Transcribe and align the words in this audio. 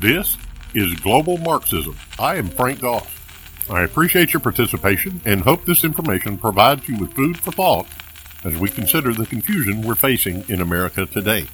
This 0.00 0.36
is 0.74 0.94
Global 1.00 1.38
Marxism. 1.38 1.96
I 2.18 2.36
am 2.36 2.48
Frank 2.48 2.82
Goss. 2.82 3.08
I 3.68 3.82
appreciate 3.82 4.32
your 4.32 4.40
participation 4.40 5.20
and 5.24 5.40
hope 5.40 5.64
this 5.64 5.82
information 5.82 6.38
provides 6.38 6.88
you 6.88 6.96
with 6.98 7.14
food 7.14 7.38
for 7.38 7.50
thought 7.50 7.88
as 8.44 8.56
we 8.56 8.68
consider 8.68 9.12
the 9.12 9.26
confusion 9.26 9.82
we're 9.82 9.96
facing 9.96 10.44
in 10.48 10.60
America 10.60 11.06
today. 11.06 11.46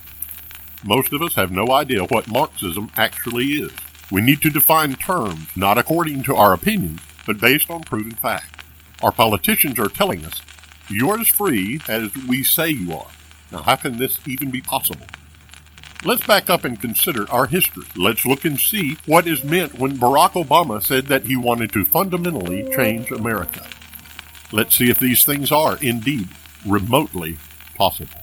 Most 0.84 1.14
of 1.14 1.22
us 1.22 1.36
have 1.36 1.50
no 1.50 1.70
idea 1.70 2.04
what 2.04 2.28
Marxism 2.28 2.90
actually 2.98 3.46
is. 3.46 3.72
We 4.10 4.20
need 4.20 4.42
to 4.42 4.50
define 4.50 4.96
terms 4.96 5.46
not 5.56 5.78
according 5.78 6.24
to 6.24 6.36
our 6.36 6.52
opinions, 6.52 7.00
but 7.26 7.40
based 7.40 7.70
on 7.70 7.84
proven 7.84 8.10
fact. 8.10 8.64
Our 9.02 9.12
politicians 9.12 9.78
are 9.78 9.88
telling 9.88 10.26
us, 10.26 10.41
you're 10.88 11.20
as 11.20 11.28
free 11.28 11.80
as 11.88 12.14
we 12.28 12.42
say 12.42 12.70
you 12.70 12.92
are. 12.92 13.08
Now, 13.50 13.62
how 13.62 13.76
can 13.76 13.98
this 13.98 14.18
even 14.26 14.50
be 14.50 14.60
possible? 14.60 15.06
Let's 16.04 16.26
back 16.26 16.50
up 16.50 16.64
and 16.64 16.80
consider 16.80 17.30
our 17.30 17.46
history. 17.46 17.84
Let's 17.94 18.26
look 18.26 18.44
and 18.44 18.58
see 18.58 18.96
what 19.06 19.28
is 19.28 19.44
meant 19.44 19.78
when 19.78 19.98
Barack 19.98 20.32
Obama 20.32 20.82
said 20.82 21.06
that 21.06 21.26
he 21.26 21.36
wanted 21.36 21.72
to 21.74 21.84
fundamentally 21.84 22.68
change 22.74 23.12
America. 23.12 23.64
Let's 24.50 24.74
see 24.74 24.90
if 24.90 24.98
these 24.98 25.24
things 25.24 25.52
are 25.52 25.78
indeed 25.80 26.28
remotely 26.66 27.38
possible. 27.76 28.16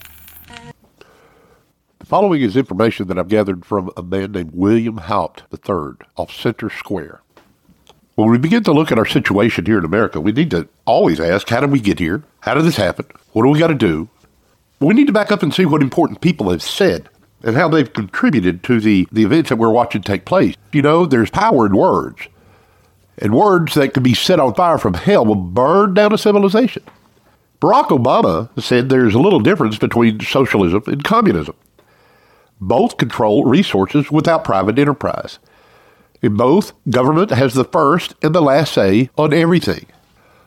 The 1.99 2.05
following 2.05 2.41
is 2.41 2.57
information 2.57 3.07
that 3.07 3.17
I've 3.17 3.29
gathered 3.29 3.65
from 3.65 3.91
a 3.95 4.03
man 4.03 4.33
named 4.33 4.51
William 4.53 4.97
Haupt 4.97 5.43
III 5.53 6.05
off 6.17 6.31
Center 6.31 6.69
Square. 6.69 7.21
When 8.19 8.31
we 8.31 8.37
begin 8.37 8.65
to 8.65 8.73
look 8.73 8.91
at 8.91 8.97
our 8.97 9.05
situation 9.05 9.65
here 9.65 9.77
in 9.77 9.85
America, 9.85 10.19
we 10.19 10.33
need 10.33 10.51
to 10.51 10.67
always 10.83 11.21
ask, 11.21 11.47
how 11.47 11.61
did 11.61 11.71
we 11.71 11.79
get 11.79 11.99
here? 11.99 12.21
How 12.41 12.53
did 12.53 12.65
this 12.65 12.75
happen? 12.75 13.05
What 13.31 13.43
do 13.43 13.47
we 13.49 13.59
got 13.59 13.67
to 13.67 13.73
do? 13.73 14.09
We 14.81 14.93
need 14.93 15.07
to 15.07 15.13
back 15.13 15.31
up 15.31 15.41
and 15.41 15.53
see 15.53 15.63
what 15.63 15.81
important 15.81 16.19
people 16.19 16.51
have 16.51 16.61
said 16.61 17.07
and 17.43 17.55
how 17.55 17.69
they've 17.69 17.93
contributed 17.93 18.61
to 18.63 18.81
the, 18.81 19.07
the 19.09 19.23
events 19.23 19.47
that 19.47 19.55
we're 19.55 19.69
watching 19.69 20.01
take 20.01 20.25
place. 20.25 20.53
You 20.73 20.81
know, 20.81 21.05
there's 21.05 21.29
power 21.29 21.65
in 21.65 21.77
words. 21.77 22.27
And 23.19 23.33
words 23.33 23.75
that 23.75 23.93
can 23.93 24.03
be 24.03 24.13
set 24.13 24.41
on 24.41 24.53
fire 24.53 24.77
from 24.77 24.95
hell 24.95 25.25
will 25.25 25.35
burn 25.35 25.93
down 25.93 26.11
a 26.11 26.17
civilization. 26.17 26.83
Barack 27.61 27.87
Obama 27.87 28.49
said 28.61 28.89
there's 28.89 29.15
a 29.15 29.19
little 29.21 29.39
difference 29.39 29.77
between 29.77 30.19
socialism 30.19 30.83
and 30.87 31.05
communism. 31.05 31.55
Both 32.59 32.97
control 32.97 33.45
resources 33.45 34.11
without 34.11 34.43
private 34.43 34.77
enterprise. 34.77 35.39
In 36.21 36.35
both, 36.35 36.73
government 36.89 37.31
has 37.31 37.53
the 37.53 37.63
first 37.63 38.13
and 38.21 38.35
the 38.35 38.41
last 38.41 38.73
say 38.73 39.09
on 39.17 39.33
everything. 39.33 39.85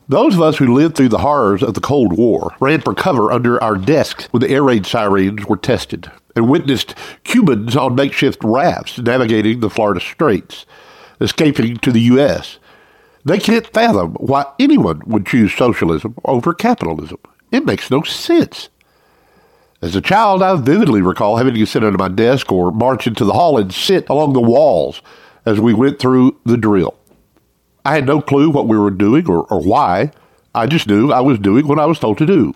Those 0.09 0.35
of 0.35 0.43
us 0.43 0.59
who 0.59 0.75
lived 0.75 0.97
through 0.97 1.09
the 1.09 1.19
horrors 1.19 1.63
of 1.63 1.75
the 1.75 1.81
Cold 1.81 2.13
War 2.13 2.55
ran 2.61 2.81
for 2.83 2.95
cover 2.95 3.33
under 3.33 3.63
our 3.63 3.77
desks 3.77 4.27
when 4.31 4.43
the 4.43 4.51
air 4.51 4.63
raid 4.63 4.85
sirens 4.85 5.47
were 5.47 5.57
tested 5.57 6.11
and 6.37 6.49
witnessed 6.49 6.95
Cubans 7.25 7.77
on 7.77 7.95
makeshift 7.95 8.43
rafts 8.45 8.99
navigating 8.99 9.61
the 9.61 9.71
Florida 9.71 10.01
Straits, 10.01 10.67
escaping 11.21 11.77
to 11.79 11.93
the 11.93 12.01
U.S. 12.03 12.59
They 13.25 13.39
can't 13.39 13.73
fathom 13.73 14.15
why 14.15 14.45
anyone 14.59 15.03
would 15.07 15.27
choose 15.27 15.55
socialism 15.55 16.17
over 16.25 16.53
capitalism. 16.53 17.19
It 17.51 17.65
makes 17.65 17.91
no 17.91 18.03
sense. 18.03 18.69
As 19.81 19.97
a 19.97 20.01
child, 20.01 20.43
I 20.43 20.55
vividly 20.57 21.03
recall 21.03 21.37
having 21.37 21.55
to 21.55 21.67
sit 21.67 21.85
under 21.85 21.99
my 21.99 22.09
desk 22.09 22.53
or 22.53 22.71
march 22.71 23.07
into 23.07 23.25
the 23.25 23.33
hall 23.33 23.59
and 23.59 23.73
sit 23.73 24.09
along 24.09 24.33
the 24.33 24.41
walls 24.41 25.01
as 25.45 25.61
we 25.61 25.75
went 25.75 25.99
through 25.99 26.39
the 26.45 26.57
drill. 26.57 26.97
I 27.85 27.95
had 27.95 28.07
no 28.07 28.21
clue 28.21 28.51
what 28.51 28.69
we 28.69 28.79
were 28.79 28.91
doing 28.91 29.29
or, 29.29 29.45
or 29.53 29.61
why. 29.61 30.13
I 30.55 30.67
just 30.67 30.87
knew 30.87 31.13
I 31.13 31.21
was 31.21 31.39
doing 31.39 31.67
what 31.67 31.79
I 31.79 31.87
was 31.87 31.99
told 31.99 32.19
to 32.19 32.27
do. 32.27 32.55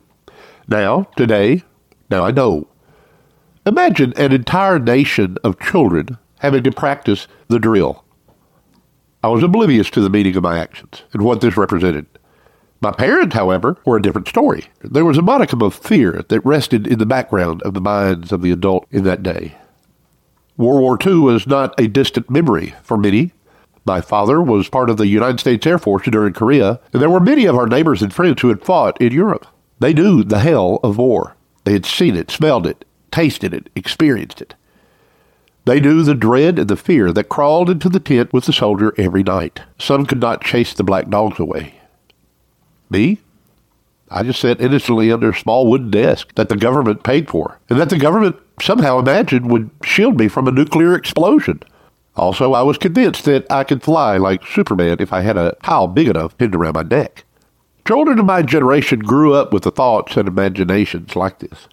Now, 0.68 1.08
today, 1.16 1.62
now 2.10 2.24
I 2.24 2.30
know. 2.30 2.66
Imagine 3.64 4.12
an 4.16 4.32
entire 4.32 4.78
nation 4.78 5.36
of 5.42 5.58
children 5.58 6.18
having 6.38 6.62
to 6.62 6.70
practice 6.70 7.26
the 7.48 7.58
drill. 7.58 8.04
I 9.24 9.28
was 9.28 9.42
oblivious 9.42 9.90
to 9.90 10.00
the 10.00 10.10
meaning 10.10 10.36
of 10.36 10.42
my 10.44 10.58
actions 10.58 11.02
and 11.12 11.22
what 11.22 11.40
this 11.40 11.56
represented. 11.56 12.06
My 12.80 12.92
parents, 12.92 13.34
however, 13.34 13.76
were 13.84 13.96
a 13.96 14.02
different 14.02 14.28
story. 14.28 14.66
There 14.82 15.04
was 15.04 15.18
a 15.18 15.22
modicum 15.22 15.62
of 15.62 15.74
fear 15.74 16.24
that 16.28 16.44
rested 16.44 16.86
in 16.86 16.98
the 16.98 17.06
background 17.06 17.62
of 17.62 17.74
the 17.74 17.80
minds 17.80 18.30
of 18.30 18.42
the 18.42 18.52
adult 18.52 18.86
in 18.90 19.04
that 19.04 19.22
day. 19.22 19.56
World 20.56 20.80
War 20.80 20.98
II 21.04 21.18
was 21.18 21.46
not 21.46 21.78
a 21.78 21.86
distant 21.86 22.30
memory 22.30 22.74
for 22.82 22.96
many. 22.96 23.32
My 23.84 24.00
father 24.00 24.40
was 24.40 24.68
part 24.68 24.90
of 24.90 24.96
the 24.96 25.06
United 25.06 25.38
States 25.38 25.66
Air 25.66 25.78
Force 25.78 26.06
during 26.06 26.32
Korea, 26.32 26.80
and 26.92 27.02
there 27.02 27.10
were 27.10 27.20
many 27.20 27.44
of 27.44 27.56
our 27.56 27.66
neighbors 27.66 28.02
and 28.02 28.12
friends 28.12 28.40
who 28.40 28.48
had 28.48 28.64
fought 28.64 29.00
in 29.00 29.12
Europe. 29.12 29.46
They 29.78 29.92
knew 29.92 30.24
the 30.24 30.40
hell 30.40 30.80
of 30.82 30.98
war. 30.98 31.36
They 31.64 31.72
had 31.72 31.84
seen 31.84 32.16
it, 32.16 32.30
smelled 32.30 32.66
it, 32.66 32.84
tasted 33.10 33.52
it, 33.52 33.68
experienced 33.76 34.40
it. 34.40 34.54
They 35.66 35.80
knew 35.80 36.02
the 36.02 36.14
dread 36.14 36.58
and 36.58 36.68
the 36.68 36.76
fear 36.76 37.12
that 37.12 37.28
crawled 37.28 37.68
into 37.68 37.88
the 37.88 38.00
tent 38.00 38.32
with 38.32 38.46
the 38.46 38.52
soldier 38.52 38.94
every 38.96 39.22
night. 39.22 39.62
Some 39.78 40.06
could 40.06 40.20
not 40.20 40.44
chase 40.44 40.72
the 40.72 40.84
black 40.84 41.10
dogs 41.10 41.38
away. 41.38 41.74
Me? 42.88 43.18
I 44.08 44.22
just 44.22 44.40
sat 44.40 44.60
innocently 44.60 45.10
under 45.10 45.30
a 45.30 45.34
small 45.34 45.66
wooden 45.66 45.90
desk 45.90 46.34
that 46.36 46.48
the 46.48 46.56
government 46.56 47.02
paid 47.02 47.28
for, 47.28 47.58
and 47.68 47.80
that 47.80 47.90
the 47.90 47.98
government 47.98 48.36
somehow 48.62 48.98
imagined 48.98 49.50
would 49.50 49.70
shield 49.82 50.18
me 50.18 50.28
from 50.28 50.46
a 50.46 50.52
nuclear 50.52 50.94
explosion. 50.94 51.62
Also, 52.14 52.52
I 52.54 52.62
was 52.62 52.78
convinced 52.78 53.24
that 53.24 53.50
I 53.50 53.64
could 53.64 53.82
fly 53.82 54.16
like 54.16 54.46
Superman 54.46 54.98
if 55.00 55.12
I 55.12 55.20
had 55.20 55.36
a 55.36 55.56
towel 55.62 55.88
big 55.88 56.08
enough 56.08 56.38
pinned 56.38 56.54
around 56.54 56.74
my 56.74 56.82
neck. 56.82 57.24
Children 57.86 58.18
of 58.18 58.26
my 58.26 58.42
generation 58.42 59.00
grew 59.00 59.34
up 59.34 59.52
with 59.52 59.64
the 59.64 59.70
thoughts 59.70 60.16
and 60.16 60.26
imaginations 60.26 61.14
like 61.14 61.40
this. 61.40 61.68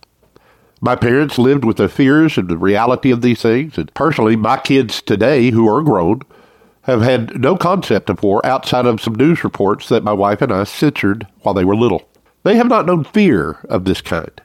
My 0.81 0.95
parents 0.95 1.37
lived 1.37 1.63
with 1.63 1.77
the 1.77 1.87
fears 1.87 2.37
and 2.37 2.49
the 2.49 2.57
reality 2.57 3.09
of 3.09 3.21
these 3.21 3.41
things, 3.41 3.77
and 3.77 3.93
personally, 3.93 4.35
my 4.35 4.57
kids 4.57 5.01
today, 5.01 5.49
who 5.49 5.67
are 5.67 5.81
grown, 5.81 6.21
have 6.81 7.01
had 7.01 7.39
no 7.39 7.55
concept 7.55 8.09
of 8.09 8.21
war 8.21 8.45
outside 8.45 8.85
of 8.85 8.99
some 8.99 9.15
news 9.15 9.43
reports 9.43 9.87
that 9.87 10.03
my 10.03 10.11
wife 10.11 10.41
and 10.41 10.51
I 10.51 10.65
censored 10.65 11.25
while 11.41 11.53
they 11.53 11.63
were 11.63 11.75
little. 11.75 12.09
They 12.43 12.55
have 12.57 12.67
not 12.67 12.85
known 12.85 13.03
fear 13.03 13.59
of 13.69 13.85
this 13.85 14.01
kind. 14.01 14.41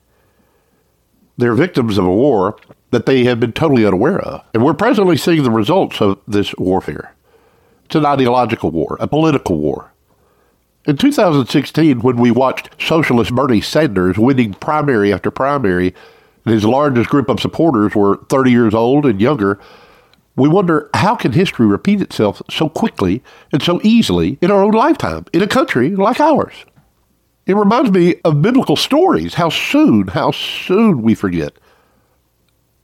They're 1.37 1.55
victims 1.55 1.99
of 1.99 2.05
a 2.05 2.13
war 2.13 2.57
that 2.91 3.07
they 3.07 3.25
have 3.25 3.39
been 3.39 3.53
totally 3.53 3.85
unaware 3.85 4.21
of, 4.21 4.43
and 4.55 4.65
we're 4.65 4.75
presently 4.75 5.17
seeing 5.17 5.43
the 5.43 5.51
results 5.51 6.01
of 6.01 6.19
this 6.27 6.55
warfare. 6.57 7.15
It's 7.85 7.95
an 7.95 8.07
ideological 8.07 8.71
war, 8.71 8.97
a 9.01 9.07
political 9.07 9.59
war. 9.59 9.93
In 10.87 10.97
2016, 10.97 12.01
when 12.01 12.17
we 12.17 12.31
watched 12.31 12.71
socialist 12.81 13.35
Bernie 13.35 13.61
Sanders 13.61 14.17
winning 14.17 14.55
primary 14.55 15.13
after 15.13 15.31
primary 15.31 15.95
and 16.45 16.55
his 16.55 16.65
largest 16.65 17.11
group 17.11 17.29
of 17.29 17.41
supporters 17.41 17.95
were 17.95 18.17
30 18.29 18.51
years 18.51 18.75
old 18.75 19.05
and 19.05 19.21
younger, 19.21 19.61
we 20.35 20.49
wonder 20.49 20.89
how 20.95 21.15
can 21.15 21.33
history 21.33 21.67
repeat 21.67 22.01
itself 22.01 22.41
so 22.49 22.69
quickly 22.69 23.23
and 23.53 23.63
so 23.63 23.81
easily 23.83 24.39
in 24.41 24.51
our 24.51 24.63
own 24.63 24.73
lifetime 24.73 25.27
in 25.33 25.43
a 25.43 25.49
country 25.49 25.95
like 25.95 26.21
ours? 26.21 26.65
It 27.49 27.57
reminds 27.57 27.91
me 27.91 28.17
of 28.27 28.43
biblical 28.43 28.77
stories, 28.77 29.35
how 29.35 29.49
soon, 29.49 30.09
how 30.09 30.33
soon 30.33 31.01
we 31.01 31.15
forget. 31.15 31.55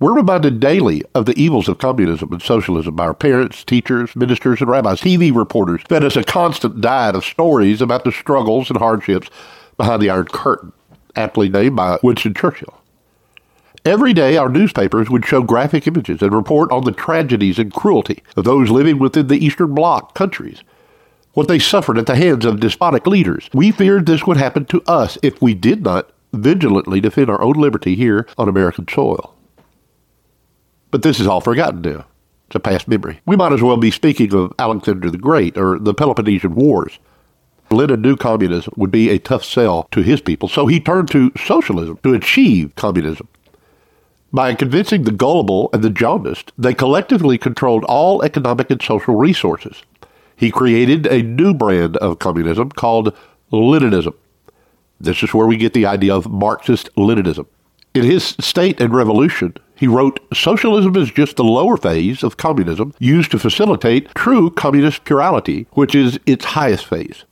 We're 0.01 0.15
reminded 0.15 0.59
daily 0.59 1.03
of 1.15 1.27
the 1.27 1.39
evils 1.39 1.69
of 1.69 1.77
communism 1.77 2.33
and 2.33 2.41
socialism 2.41 2.97
by 2.97 3.05
our 3.05 3.15
parents, 3.15 3.63
teachers, 3.63 4.17
ministers, 4.17 4.63
and 4.63 4.71
rabbis. 4.71 5.03
TV 5.03 5.35
reporters 5.37 5.83
fed 5.87 6.03
us 6.03 6.17
a 6.17 6.25
constant 6.25 6.81
diet 6.81 7.15
of 7.15 7.27
stories 7.27 7.83
about 7.83 8.05
the 8.05 8.11
struggles 8.11 8.71
and 8.71 8.79
hardships 8.79 9.29
behind 9.77 10.01
the 10.01 10.09
Iron 10.09 10.29
Curtain, 10.29 10.73
aptly 11.15 11.51
named 11.51 11.77
by 11.77 11.99
Winston 12.03 12.33
Churchill. 12.33 12.81
Every 13.85 14.15
day, 14.15 14.39
our 14.39 14.49
newspapers 14.49 15.11
would 15.11 15.27
show 15.27 15.43
graphic 15.43 15.87
images 15.87 16.23
and 16.23 16.33
report 16.33 16.73
on 16.73 16.85
the 16.85 16.93
tragedies 16.93 17.59
and 17.59 17.71
cruelty 17.71 18.23
of 18.35 18.45
those 18.45 18.71
living 18.71 18.99
within 18.99 19.27
the 19.27 19.45
Eastern 19.45 19.75
Bloc 19.75 20.15
countries, 20.15 20.63
what 21.34 21.49
they 21.49 21.59
suffered 21.59 21.99
at 21.99 22.06
the 22.06 22.17
hands 22.17 22.45
of 22.45 22.61
despotic 22.61 23.06
leaders. 23.06 23.50
We 23.53 23.71
feared 23.71 24.06
this 24.06 24.27
would 24.27 24.37
happen 24.37 24.65
to 24.67 24.83
us 24.87 25.19
if 25.22 25.41
we 25.43 25.55
did 25.55 25.83
not 25.83 26.11
vigilantly 26.33 27.01
defend 27.01 27.31
our 27.31 27.42
own 27.42 27.54
liberty 27.54 27.95
here 27.95 28.27
on 28.39 28.48
American 28.48 28.89
soil. 28.89 29.34
But 30.91 31.03
this 31.03 31.21
is 31.21 31.27
all 31.27 31.41
forgotten 31.41 31.83
now. 31.83 32.07
It's 32.47 32.57
a 32.57 32.60
past 32.60 32.89
memory. 32.89 33.21
We 33.27 33.36
might 33.36 33.53
as 33.53 33.63
well 33.63 33.77
be 33.77 33.91
speaking 33.91 34.33
of 34.34 34.53
Alexander 34.59 35.10
the 35.10 35.19
Great 35.19 35.57
or 35.57 35.78
the 35.78 35.95
Peloponnesian 35.95 36.54
Wars. 36.54 36.98
Lenin 37.71 38.03
knew 38.03 38.16
communism 38.16 38.72
would 38.77 38.91
be 38.91 39.10
a 39.10 39.19
tough 39.19 39.42
sell 39.45 39.89
to 39.91 40.03
his 40.03 40.21
people, 40.21 40.48
so 40.48 40.66
he 40.66 40.78
turned 40.78 41.10
to 41.10 41.33
socialism 41.36 41.98
to 42.03 42.15
achieve 42.15 42.75
communism. 42.77 43.27
By 44.33 44.54
convincing 44.54 45.04
the 45.04 45.13
gullible 45.13 45.71
and 45.72 45.83
the 45.83 45.91
jaundiced, 45.91 46.53
they 46.59 46.75
collectively 46.75 47.39
controlled 47.39 47.84
all 47.84 48.22
economic 48.22 48.71
and 48.71 48.83
social 48.83 49.15
resources. 49.15 49.83
He 50.36 50.51
created 50.51 51.07
a 51.07 51.22
new 51.22 51.54
brand 51.54 51.97
of 51.98 52.19
communism 52.19 52.71
called 52.71 53.16
Leninism. 53.53 54.15
This 55.01 55.22
is 55.22 55.34
where 55.34 55.47
we 55.47 55.57
get 55.57 55.75
the 55.75 55.86
idea 55.86 56.15
of 56.15 56.31
Marxist 56.31 56.89
Leninism. 56.97 57.47
In 57.95 58.04
his 58.04 58.36
State 58.41 58.81
and 58.81 58.92
Revolution, 58.92 59.54
he 59.77 59.86
wrote, 59.86 60.19
Socialism 60.34 60.97
is 60.97 61.10
just 61.10 61.36
the 61.36 61.45
lower 61.45 61.77
phase 61.77 62.22
of 62.22 62.36
communism 62.36 62.95
used 62.98 63.31
to 63.31 63.39
facilitate 63.39 64.13
true 64.15 64.51
communist 64.51 65.04
plurality, 65.04 65.66
which 65.72 65.95
is 65.95 66.19
its 66.27 66.45
highest 66.45 66.86
phase. 66.86 67.25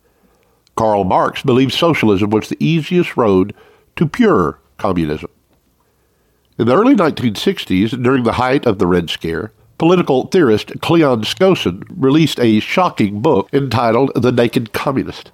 Karl 0.76 1.04
Marx 1.04 1.42
believed 1.42 1.72
socialism 1.72 2.30
was 2.30 2.48
the 2.48 2.64
easiest 2.64 3.16
road 3.16 3.54
to 3.96 4.06
pure 4.06 4.58
communism. 4.78 5.30
In 6.58 6.66
the 6.66 6.76
early 6.76 6.94
1960s, 6.94 8.00
during 8.02 8.24
the 8.24 8.32
height 8.32 8.66
of 8.66 8.78
the 8.78 8.86
Red 8.86 9.10
Scare, 9.10 9.52
political 9.82 10.28
theorist 10.28 10.80
Cleon 10.80 11.22
Skousen 11.22 11.82
released 11.96 12.38
a 12.38 12.60
shocking 12.60 13.20
book 13.20 13.48
entitled 13.52 14.12
The 14.14 14.30
Naked 14.30 14.72
Communist. 14.72 15.32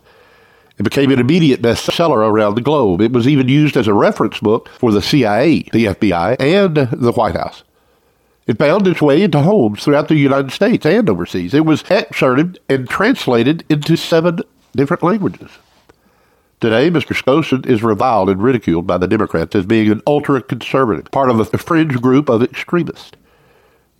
It 0.79 0.85
became 0.85 1.11
an 1.11 1.19
immediate 1.19 1.61
bestseller 1.61 2.27
around 2.27 2.55
the 2.55 2.63
globe. 2.63 3.03
It 3.03 3.13
was 3.13 3.29
even 3.29 3.51
used 3.51 3.77
as 3.77 3.87
a 3.87 3.93
reference 3.93 4.41
book 4.41 4.71
for 4.71 4.91
the 4.91 5.03
CIA, 5.03 5.69
the 5.75 5.85
FBI, 5.85 6.41
and 6.41 6.77
the 6.77 7.13
White 7.13 7.35
House. 7.35 7.63
It 8.47 8.57
found 8.57 8.87
its 8.87 9.03
way 9.03 9.21
into 9.21 9.41
homes 9.41 9.85
throughout 9.85 10.09
the 10.09 10.17
United 10.17 10.51
States 10.51 10.87
and 10.87 11.11
overseas. 11.11 11.53
It 11.53 11.67
was 11.67 11.85
excerpted 11.91 12.59
and 12.71 12.89
translated 12.89 13.67
into 13.69 13.99
seven 13.99 14.41
different 14.75 15.03
languages. 15.03 15.51
Today, 16.59 16.91
Mr. 16.91 17.15
Skousen 17.15 17.67
is 17.67 17.83
reviled 17.83 18.31
and 18.31 18.43
ridiculed 18.43 18.87
by 18.87 18.97
the 18.97 19.09
Democrats 19.09 19.55
as 19.55 19.67
being 19.67 19.91
an 19.91 20.01
ultra 20.07 20.41
conservative, 20.41 21.11
part 21.11 21.29
of 21.29 21.39
a 21.39 21.59
fringe 21.59 22.01
group 22.01 22.31
of 22.31 22.43
extremists. 22.43 23.13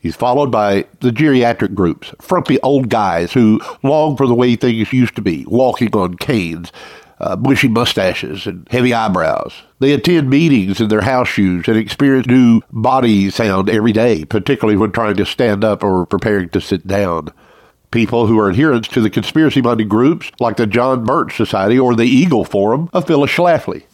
He's 0.01 0.17
followed 0.17 0.51
by 0.51 0.87
the 1.01 1.11
geriatric 1.11 1.75
groups, 1.75 2.15
frumpy 2.21 2.61
old 2.61 2.89
guys 2.89 3.33
who 3.33 3.61
long 3.83 4.17
for 4.17 4.27
the 4.27 4.35
way 4.35 4.55
things 4.55 4.93
used 4.93 5.17
to 5.17 5.23
be, 5.23 5.45
walking 5.49 5.95
on 5.95 6.15
canes, 6.15 6.73
uh, 7.21 7.35
bushy 7.37 7.69
mustaches, 7.69 8.47
and 8.47 8.67
heavy 8.71 8.95
eyebrows. 8.95 9.63
They 9.81 9.93
attend 9.93 10.31
meetings 10.31 10.81
in 10.81 10.89
their 10.89 11.01
house 11.01 11.29
shoes 11.29 11.67
and 11.67 11.77
experience 11.77 12.27
new 12.29 12.63
body 12.71 13.31
sound 13.31 13.69
every 13.69 13.93
day, 13.93 14.25
particularly 14.25 14.77
when 14.77 14.93
trying 14.93 15.17
to 15.17 15.27
stand 15.27 15.65
up 15.65 15.83
or 15.83 16.07
preparing 16.07 16.49
to 16.51 16.61
sit 16.61 16.87
down 16.87 17.33
people 17.91 18.27
who 18.27 18.39
are 18.39 18.51
adherents 18.51 18.89
to 18.89 19.01
the 19.01 19.11
conspiracy 19.11 19.63
minded 19.63 19.89
groups 19.89 20.31
like 20.41 20.57
the 20.57 20.67
John 20.67 21.05
Birch 21.05 21.37
Society 21.37 21.79
or 21.79 21.95
the 21.95 22.05
Eagle 22.05 22.45
Forum 22.45 22.91
of 22.93 23.07
Phyllis 23.07 23.31
Schlafly. 23.31 23.85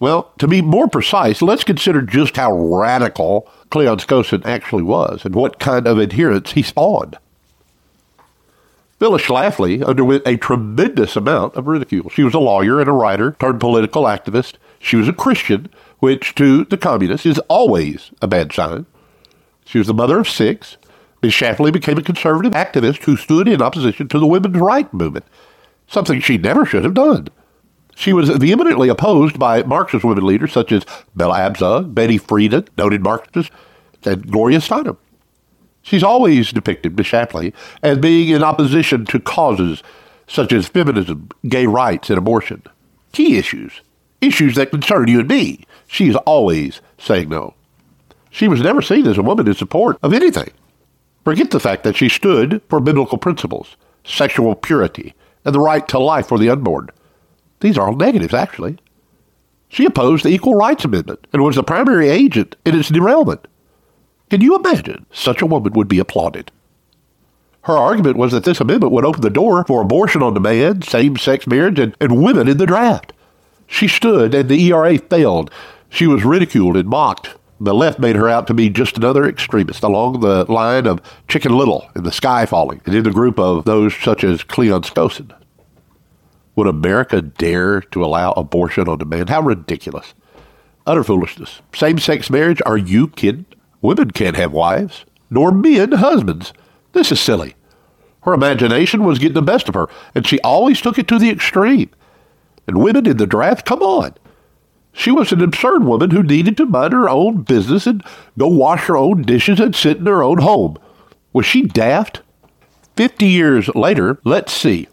Well, 0.00 0.32
to 0.38 0.48
be 0.48 0.62
more 0.62 0.88
precise, 0.88 1.42
let's 1.42 1.62
consider 1.62 2.00
just 2.00 2.36
how 2.36 2.52
radical 2.52 3.46
Cleon 3.70 3.98
Skousen 3.98 4.44
actually 4.46 4.82
was 4.82 5.26
and 5.26 5.34
what 5.34 5.60
kind 5.60 5.86
of 5.86 6.00
adherents 6.00 6.52
he 6.52 6.62
spawned. 6.62 7.18
Phyllis 8.98 9.22
Schlafly 9.22 9.84
underwent 9.86 10.22
a 10.26 10.36
tremendous 10.36 11.16
amount 11.16 11.54
of 11.54 11.66
ridicule. 11.66 12.08
She 12.08 12.22
was 12.22 12.34
a 12.34 12.38
lawyer 12.38 12.80
and 12.80 12.88
a 12.88 12.92
writer 12.92 13.36
turned 13.38 13.60
political 13.60 14.04
activist. 14.04 14.54
She 14.78 14.96
was 14.96 15.06
a 15.06 15.12
Christian, 15.12 15.68
which 15.98 16.34
to 16.36 16.64
the 16.64 16.78
communists 16.78 17.26
is 17.26 17.38
always 17.48 18.10
a 18.22 18.26
bad 18.26 18.52
sign. 18.52 18.86
She 19.66 19.78
was 19.78 19.86
the 19.86 19.94
mother 19.94 20.18
of 20.18 20.28
six. 20.28 20.78
Ms. 21.22 21.32
Schlafly 21.32 21.72
became 21.72 21.98
a 21.98 22.02
conservative 22.02 22.52
activist 22.52 23.04
who 23.04 23.16
stood 23.16 23.48
in 23.48 23.60
opposition 23.60 24.08
to 24.08 24.18
the 24.18 24.26
women's 24.26 24.56
rights 24.56 24.92
movement, 24.92 25.26
something 25.86 26.20
she 26.20 26.38
never 26.38 26.64
should 26.64 26.84
have 26.84 26.94
done. 26.94 27.28
She 28.00 28.14
was 28.14 28.30
vehemently 28.30 28.88
opposed 28.88 29.38
by 29.38 29.62
Marxist 29.62 30.06
women 30.06 30.24
leaders 30.24 30.54
such 30.54 30.72
as 30.72 30.86
Bella 31.14 31.34
Abzug, 31.34 31.94
Betty 31.94 32.18
Friedan, 32.18 32.66
noted 32.78 33.02
Marxist, 33.02 33.50
and 34.06 34.26
Gloria 34.30 34.60
Steinem. 34.60 34.96
She's 35.82 36.02
always 36.02 36.50
depicted 36.50 36.96
Ms. 36.96 37.08
Schlafly 37.08 37.52
as 37.82 37.98
being 37.98 38.30
in 38.30 38.42
opposition 38.42 39.04
to 39.04 39.20
causes 39.20 39.82
such 40.26 40.50
as 40.50 40.66
feminism, 40.66 41.28
gay 41.46 41.66
rights, 41.66 42.08
and 42.08 42.16
abortion. 42.16 42.62
Key 43.12 43.36
issues, 43.36 43.82
issues 44.22 44.54
that 44.54 44.70
concern 44.70 45.08
you 45.08 45.20
and 45.20 45.28
me. 45.28 45.64
She's 45.86 46.16
always 46.16 46.80
saying 46.96 47.28
no. 47.28 47.52
She 48.30 48.48
was 48.48 48.62
never 48.62 48.80
seen 48.80 49.06
as 49.06 49.18
a 49.18 49.22
woman 49.22 49.46
in 49.46 49.52
support 49.52 49.98
of 50.02 50.14
anything. 50.14 50.48
Forget 51.22 51.50
the 51.50 51.60
fact 51.60 51.84
that 51.84 51.98
she 51.98 52.08
stood 52.08 52.62
for 52.70 52.80
biblical 52.80 53.18
principles, 53.18 53.76
sexual 54.04 54.54
purity, 54.54 55.12
and 55.44 55.54
the 55.54 55.60
right 55.60 55.86
to 55.88 55.98
life 55.98 56.28
for 56.28 56.38
the 56.38 56.48
unborn. 56.48 56.88
These 57.60 57.78
are 57.78 57.88
all 57.88 57.96
negatives, 57.96 58.34
actually. 58.34 58.78
She 59.68 59.84
opposed 59.84 60.24
the 60.24 60.30
Equal 60.30 60.54
Rights 60.54 60.84
Amendment 60.84 61.26
and 61.32 61.42
was 61.42 61.56
the 61.56 61.62
primary 61.62 62.08
agent 62.08 62.56
in 62.64 62.78
its 62.78 62.88
derailment. 62.88 63.46
Can 64.28 64.40
you 64.40 64.56
imagine 64.56 65.06
such 65.12 65.42
a 65.42 65.46
woman 65.46 65.72
would 65.74 65.88
be 65.88 65.98
applauded? 65.98 66.50
Her 67.62 67.76
argument 67.76 68.16
was 68.16 68.32
that 68.32 68.44
this 68.44 68.60
amendment 68.60 68.92
would 68.92 69.04
open 69.04 69.20
the 69.20 69.30
door 69.30 69.64
for 69.64 69.82
abortion 69.82 70.22
on 70.22 70.34
demand, 70.34 70.84
same 70.84 71.16
sex 71.16 71.46
marriage, 71.46 71.78
and, 71.78 71.94
and 72.00 72.22
women 72.22 72.48
in 72.48 72.56
the 72.56 72.66
draft. 72.66 73.12
She 73.66 73.86
stood, 73.86 74.34
and 74.34 74.48
the 74.48 74.60
ERA 74.66 74.98
failed. 74.98 75.50
She 75.88 76.06
was 76.06 76.24
ridiculed 76.24 76.76
and 76.76 76.88
mocked 76.88 77.36
the 77.60 77.74
left 77.74 77.98
made 77.98 78.16
her 78.16 78.28
out 78.28 78.46
to 78.46 78.54
be 78.54 78.70
just 78.70 78.96
another 78.96 79.26
extremist 79.26 79.82
along 79.82 80.20
the 80.20 80.50
line 80.50 80.86
of 80.86 81.02
Chicken 81.28 81.52
Little 81.52 81.90
and 81.94 82.04
the 82.04 82.10
sky 82.10 82.46
falling, 82.46 82.80
and 82.86 82.94
in 82.94 83.04
the 83.04 83.10
group 83.10 83.38
of 83.38 83.66
those 83.66 83.94
such 83.94 84.24
as 84.24 84.42
Cleon 84.42 84.82
Skousen. 84.82 85.30
Would 86.60 86.68
America 86.68 87.22
dare 87.22 87.80
to 87.80 88.04
allow 88.04 88.32
abortion 88.32 88.86
on 88.86 88.98
demand? 88.98 89.30
How 89.30 89.40
ridiculous. 89.40 90.12
Utter 90.86 91.02
foolishness. 91.02 91.62
Same 91.74 91.98
sex 91.98 92.28
marriage? 92.28 92.60
Are 92.66 92.76
you 92.76 93.08
kidding? 93.08 93.46
Women 93.80 94.10
can't 94.10 94.36
have 94.36 94.52
wives, 94.52 95.06
nor 95.30 95.52
men 95.52 95.92
husbands. 95.92 96.52
This 96.92 97.10
is 97.10 97.18
silly. 97.18 97.54
Her 98.24 98.34
imagination 98.34 99.04
was 99.04 99.18
getting 99.18 99.32
the 99.32 99.40
best 99.40 99.70
of 99.70 99.74
her, 99.74 99.88
and 100.14 100.26
she 100.26 100.38
always 100.40 100.82
took 100.82 100.98
it 100.98 101.08
to 101.08 101.18
the 101.18 101.30
extreme. 101.30 101.88
And 102.66 102.82
women 102.82 103.06
in 103.06 103.16
the 103.16 103.26
draft? 103.26 103.64
Come 103.64 103.80
on. 103.80 104.12
She 104.92 105.10
was 105.10 105.32
an 105.32 105.42
absurd 105.42 105.84
woman 105.84 106.10
who 106.10 106.22
needed 106.22 106.58
to 106.58 106.66
mind 106.66 106.92
her 106.92 107.08
own 107.08 107.40
business 107.40 107.86
and 107.86 108.04
go 108.36 108.48
wash 108.48 108.84
her 108.84 108.98
own 108.98 109.22
dishes 109.22 109.60
and 109.60 109.74
sit 109.74 109.96
in 109.96 110.04
her 110.04 110.22
own 110.22 110.42
home. 110.42 110.76
Was 111.32 111.46
she 111.46 111.62
daft? 111.62 112.20
Fifty 112.98 113.28
years 113.28 113.74
later, 113.74 114.20
let's 114.24 114.52
see. 114.52 114.88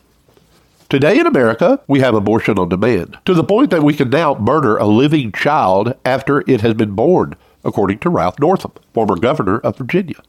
Today 0.89 1.19
in 1.19 1.28
America, 1.28 1.81
we 1.88 2.00
have 2.00 2.16
abortion 2.16 2.57
on 2.57 2.69
demand, 2.69 3.18
to 3.25 3.34
the 3.34 3.44
point 3.44 3.72
that 3.72 3.84
we 3.84 3.94
can 3.94 4.10
now 4.10 4.36
murder 4.36 4.78
a 4.78 4.86
living 4.86 5.34
child 5.34 5.94
after 6.06 6.45
it 6.50 6.62
has 6.62 6.75
been 6.75 6.92
born, 6.92 7.36
according 7.66 8.00
to 8.00 8.10
Ralph 8.10 8.39
Northam, 8.39 8.72
former 8.94 9.18
governor 9.18 9.60
of 9.60 9.78
Virginia. 9.78 10.24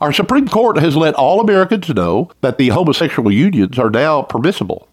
Our 0.00 0.12
Supreme 0.12 0.48
Court 0.48 0.78
has 0.78 0.96
let 0.96 1.14
all 1.14 1.40
Americans 1.40 1.88
know 1.88 2.32
that 2.40 2.58
the 2.58 2.70
homosexual 2.70 3.30
unions 3.30 3.78
are 3.78 3.90
now 3.90 4.22
permissible. 4.22 4.88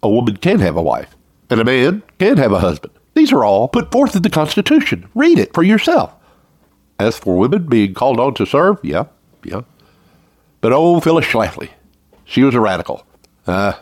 A 0.00 0.08
woman 0.08 0.36
can 0.36 0.60
have 0.60 0.76
a 0.76 0.82
wife, 0.82 1.16
and 1.50 1.60
a 1.60 1.64
man 1.64 2.04
can 2.20 2.36
have 2.36 2.52
a 2.52 2.60
husband. 2.60 2.94
These 3.14 3.32
are 3.32 3.42
all 3.42 3.66
put 3.66 3.90
forth 3.90 4.14
in 4.14 4.22
the 4.22 4.30
Constitution. 4.30 5.08
Read 5.16 5.40
it 5.40 5.52
for 5.52 5.64
yourself. 5.64 6.14
As 7.00 7.18
for 7.18 7.36
women 7.36 7.66
being 7.66 7.94
called 7.94 8.20
on 8.20 8.34
to 8.34 8.46
serve, 8.46 8.78
yeah, 8.84 9.06
yeah. 9.42 9.62
But 10.60 10.72
oh, 10.72 11.00
Phyllis 11.00 11.26
Schlafly, 11.26 11.70
she 12.24 12.44
was 12.44 12.54
a 12.54 12.60
radical. 12.60 13.04
Uh, 13.44 13.72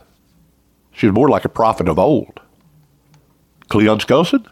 she 0.92 1.06
was 1.06 1.14
more 1.14 1.28
like 1.28 1.44
a 1.44 1.50
prophet 1.50 1.88
of 1.88 1.98
old. 1.98 2.40
Cleon 3.68 3.98
Skousen? 3.98 4.46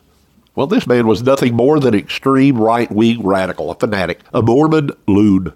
Well, 0.55 0.67
this 0.67 0.87
man 0.87 1.07
was 1.07 1.23
nothing 1.23 1.55
more 1.55 1.79
than 1.79 1.95
extreme 1.95 2.59
right 2.59 2.91
wing 2.91 3.23
radical, 3.23 3.71
a 3.71 3.75
fanatic, 3.75 4.21
a 4.35 4.43
Mormon 4.43 4.91
loon. 5.07 5.53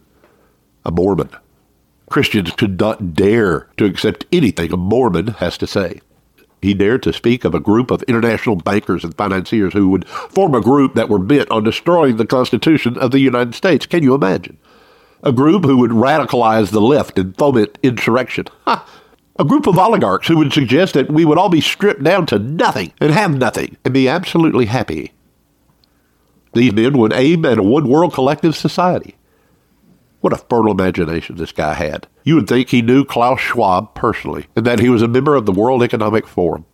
A 0.85 0.91
Mormon. 0.91 1.31
Christians 2.11 2.53
could 2.53 2.79
not 2.79 3.15
dare 3.15 3.69
to 3.77 3.87
accept 3.87 4.27
anything 4.33 4.73
a 4.73 4.77
Mormon 4.77 5.29
has 5.29 5.59
to 5.59 5.67
say. 5.67 6.01
He 6.61 6.73
dared 6.73 7.03
to 7.03 7.13
speak 7.13 7.45
of 7.45 7.55
a 7.55 7.61
group 7.61 7.91
of 7.91 8.03
international 8.05 8.57
bankers 8.57 9.05
and 9.05 9.15
financiers 9.15 9.75
who 9.75 9.89
would 9.91 10.09
form 10.09 10.55
a 10.55 10.63
group 10.63 10.95
that 10.95 11.09
were 11.09 11.19
bent 11.19 11.51
on 11.51 11.65
destroying 11.65 12.17
the 12.17 12.27
Constitution 12.27 12.97
of 12.97 13.11
the 13.11 13.19
United 13.19 13.55
States. 13.55 13.85
Can 13.85 14.03
you 14.03 14.15
imagine? 14.15 14.57
A 15.23 15.33
group 15.33 15.65
who 15.65 15.77
would 15.79 15.91
radicalize 15.91 16.71
the 16.71 16.81
left 16.81 17.19
and 17.19 17.37
foment 17.37 17.79
insurrection. 17.83 18.47
Ha! 18.65 18.89
A 19.37 19.45
group 19.45 19.67
of 19.67 19.79
oligarchs 19.79 20.29
who 20.29 20.37
would 20.39 20.53
suggest 20.53 20.95
that 20.95 21.11
we 21.11 21.25
would 21.25 21.39
all 21.39 21.49
be 21.49 21.61
stripped 21.61 22.05
down 22.05 22.27
to 22.27 22.39
nothing 22.39 22.93
and 23.01 23.13
have 23.13 23.37
nothing 23.37 23.77
and 23.85 23.93
be 23.93 24.09
absolutely 24.09 24.67
happy. 24.67 25.13
These 26.53 26.73
men 26.73 26.97
would 26.99 27.13
aim 27.13 27.45
at 27.45 27.59
a 27.59 27.63
one 27.63 27.89
world 27.89 28.15
collective 28.15 28.55
society. 28.55 29.17
What 30.21 30.33
a 30.33 30.37
fertile 30.37 30.71
imagination 30.71 31.37
this 31.37 31.53
guy 31.53 31.75
had. 31.75 32.07
You 32.23 32.37
would 32.37 32.49
think 32.49 32.69
he 32.69 32.81
knew 32.81 33.05
Klaus 33.05 33.41
Schwab 33.41 33.95
personally 33.95 34.47
and 34.55 34.65
that 34.65 34.79
he 34.79 34.89
was 34.89 35.03
a 35.03 35.09
member 35.09 35.35
of 35.35 35.47
the 35.47 35.53
World 35.53 35.83
Economic 35.83 36.29
Forum. 36.29 36.65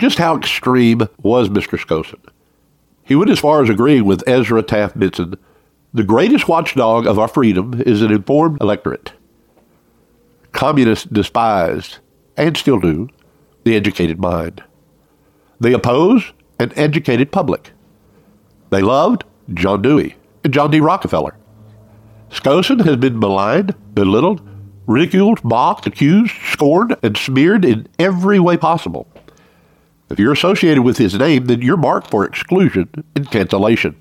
Just 0.00 0.18
how 0.18 0.36
extreme 0.36 1.08
was 1.22 1.50
Mr. 1.50 1.78
Skousen? 1.78 2.20
He 3.04 3.14
went 3.14 3.30
as 3.30 3.38
far 3.38 3.62
as 3.62 3.68
agreeing 3.68 4.06
with 4.06 4.26
Ezra 4.26 4.62
Taft 4.62 4.98
Benson 4.98 5.36
the 5.94 6.02
greatest 6.02 6.48
watchdog 6.48 7.06
of 7.06 7.18
our 7.18 7.28
freedom 7.28 7.82
is 7.84 8.00
an 8.00 8.10
informed 8.10 8.62
electorate. 8.62 9.12
Communists 10.52 11.06
despised, 11.06 11.98
and 12.36 12.56
still 12.56 12.78
do, 12.78 13.08
the 13.64 13.76
educated 13.76 14.20
mind. 14.20 14.62
They 15.60 15.72
oppose 15.72 16.32
an 16.58 16.72
educated 16.76 17.32
public. 17.32 17.72
They 18.70 18.82
loved 18.82 19.24
John 19.54 19.82
Dewey 19.82 20.16
and 20.44 20.52
John 20.52 20.70
D. 20.70 20.80
Rockefeller. 20.80 21.36
Skousen 22.30 22.84
has 22.84 22.96
been 22.96 23.18
maligned, 23.18 23.74
belittled, 23.94 24.40
ridiculed, 24.86 25.44
mocked, 25.44 25.86
accused, 25.86 26.34
scorned, 26.50 26.96
and 27.02 27.16
smeared 27.16 27.64
in 27.64 27.86
every 27.98 28.40
way 28.40 28.56
possible. 28.56 29.06
If 30.10 30.18
you're 30.18 30.32
associated 30.32 30.82
with 30.82 30.98
his 30.98 31.18
name, 31.18 31.46
then 31.46 31.62
you're 31.62 31.76
marked 31.76 32.10
for 32.10 32.24
exclusion 32.24 32.88
and 33.14 33.30
cancellation. 33.30 33.96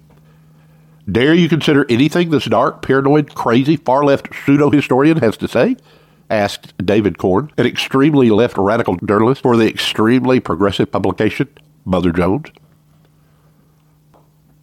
Dare 1.09 1.33
you 1.33 1.49
consider 1.49 1.85
anything 1.89 2.29
this 2.29 2.45
dark, 2.45 2.81
paranoid, 2.81 3.33
crazy, 3.33 3.75
far 3.75 4.03
left 4.03 4.29
pseudo 4.45 4.69
historian 4.69 5.17
has 5.17 5.37
to 5.37 5.47
say? 5.47 5.75
Asked 6.31 6.73
David 6.83 7.17
Corn, 7.17 7.51
an 7.57 7.67
extremely 7.67 8.29
left 8.29 8.57
radical 8.57 8.97
journalist 8.97 9.41
for 9.41 9.57
the 9.57 9.67
extremely 9.67 10.39
progressive 10.39 10.91
publication, 10.91 11.49
Mother 11.85 12.11
Jones. 12.11 12.47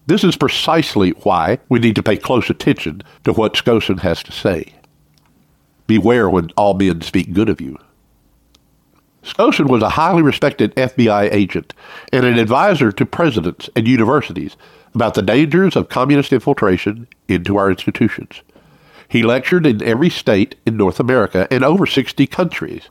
This 0.07 0.25
is 0.25 0.37
precisely 0.37 1.11
why 1.11 1.59
we 1.69 1.79
need 1.79 1.95
to 1.97 2.03
pay 2.03 2.17
close 2.17 2.49
attention 2.49 3.03
to 3.25 3.33
what 3.33 3.55
Skousen 3.55 4.01
has 4.01 4.23
to 4.23 4.33
say. 4.33 4.73
Beware 5.87 6.31
when 6.31 6.51
all 6.57 6.75
men 6.75 7.03
speak 7.03 7.35
good 7.35 7.51
of 7.51 7.61
you. 7.61 7.79
Skousen 9.23 9.69
was 9.69 9.83
a 9.83 9.91
highly 9.91 10.23
respected 10.23 10.75
FBI 10.77 11.33
agent 11.33 11.75
and 12.13 12.25
an 12.25 12.39
advisor 12.39 12.91
to 12.93 13.05
presidents 13.05 13.69
and 13.77 13.87
universities 13.87 14.57
about 14.95 15.13
the 15.15 15.23
dangers 15.23 15.77
of 15.77 15.91
communist 15.91 16.33
infiltration 16.33 17.07
into 17.29 17.59
our 17.59 17.71
institutions. 17.71 18.43
He 19.09 19.23
lectured 19.23 19.67
in 19.67 19.83
every 19.83 20.11
state 20.11 20.55
in 20.67 20.77
North 20.77 21.01
America 21.01 21.49
and 21.51 21.65
over 21.65 21.87
60 21.87 22.27
countries. 22.27 22.91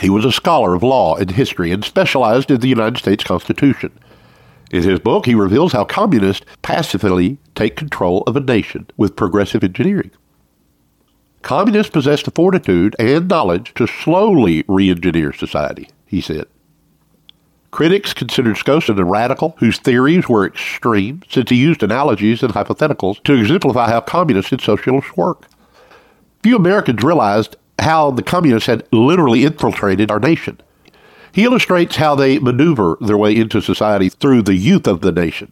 He 0.00 0.08
was 0.08 0.24
a 0.24 0.32
scholar 0.32 0.74
of 0.74 0.82
law 0.82 1.16
and 1.16 1.30
history 1.30 1.70
and 1.70 1.84
specialized 1.84 2.50
in 2.50 2.60
the 2.60 2.68
United 2.68 2.96
States 2.96 3.22
Constitution. 3.22 3.92
In 4.70 4.82
his 4.82 5.00
book, 5.00 5.26
he 5.26 5.34
reveals 5.34 5.72
how 5.72 5.84
communists 5.84 6.46
passively 6.62 7.36
take 7.54 7.76
control 7.76 8.22
of 8.22 8.36
a 8.36 8.40
nation 8.40 8.86
with 8.96 9.16
progressive 9.16 9.62
engineering. 9.62 10.10
Communists 11.42 11.92
possess 11.92 12.22
the 12.22 12.30
fortitude 12.30 12.96
and 12.98 13.28
knowledge 13.28 13.74
to 13.74 13.86
slowly 13.86 14.64
re 14.66 14.88
engineer 14.88 15.32
society, 15.32 15.90
he 16.06 16.22
said. 16.22 16.46
Critics 17.72 18.12
considered 18.12 18.56
Skousen 18.56 18.98
a 18.98 19.04
radical 19.04 19.56
whose 19.58 19.78
theories 19.78 20.28
were 20.28 20.46
extreme 20.46 21.22
since 21.30 21.48
he 21.48 21.56
used 21.56 21.82
analogies 21.82 22.42
and 22.42 22.52
hypotheticals 22.52 23.22
to 23.24 23.32
exemplify 23.32 23.88
how 23.88 24.02
communists 24.02 24.52
and 24.52 24.60
socialists 24.60 25.16
work. 25.16 25.46
Few 26.42 26.54
Americans 26.54 27.02
realized 27.02 27.56
how 27.78 28.10
the 28.10 28.22
communists 28.22 28.66
had 28.66 28.86
literally 28.92 29.44
infiltrated 29.44 30.10
our 30.10 30.20
nation. 30.20 30.60
He 31.32 31.44
illustrates 31.44 31.96
how 31.96 32.14
they 32.14 32.38
maneuver 32.38 32.98
their 33.00 33.16
way 33.16 33.34
into 33.34 33.62
society 33.62 34.10
through 34.10 34.42
the 34.42 34.54
youth 34.54 34.86
of 34.86 35.00
the 35.00 35.10
nation. 35.10 35.50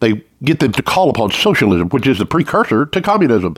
They 0.00 0.24
get 0.42 0.60
them 0.60 0.72
to 0.72 0.82
call 0.82 1.10
upon 1.10 1.32
socialism, 1.32 1.90
which 1.90 2.06
is 2.06 2.18
the 2.18 2.24
precursor 2.24 2.86
to 2.86 3.02
communism. 3.02 3.56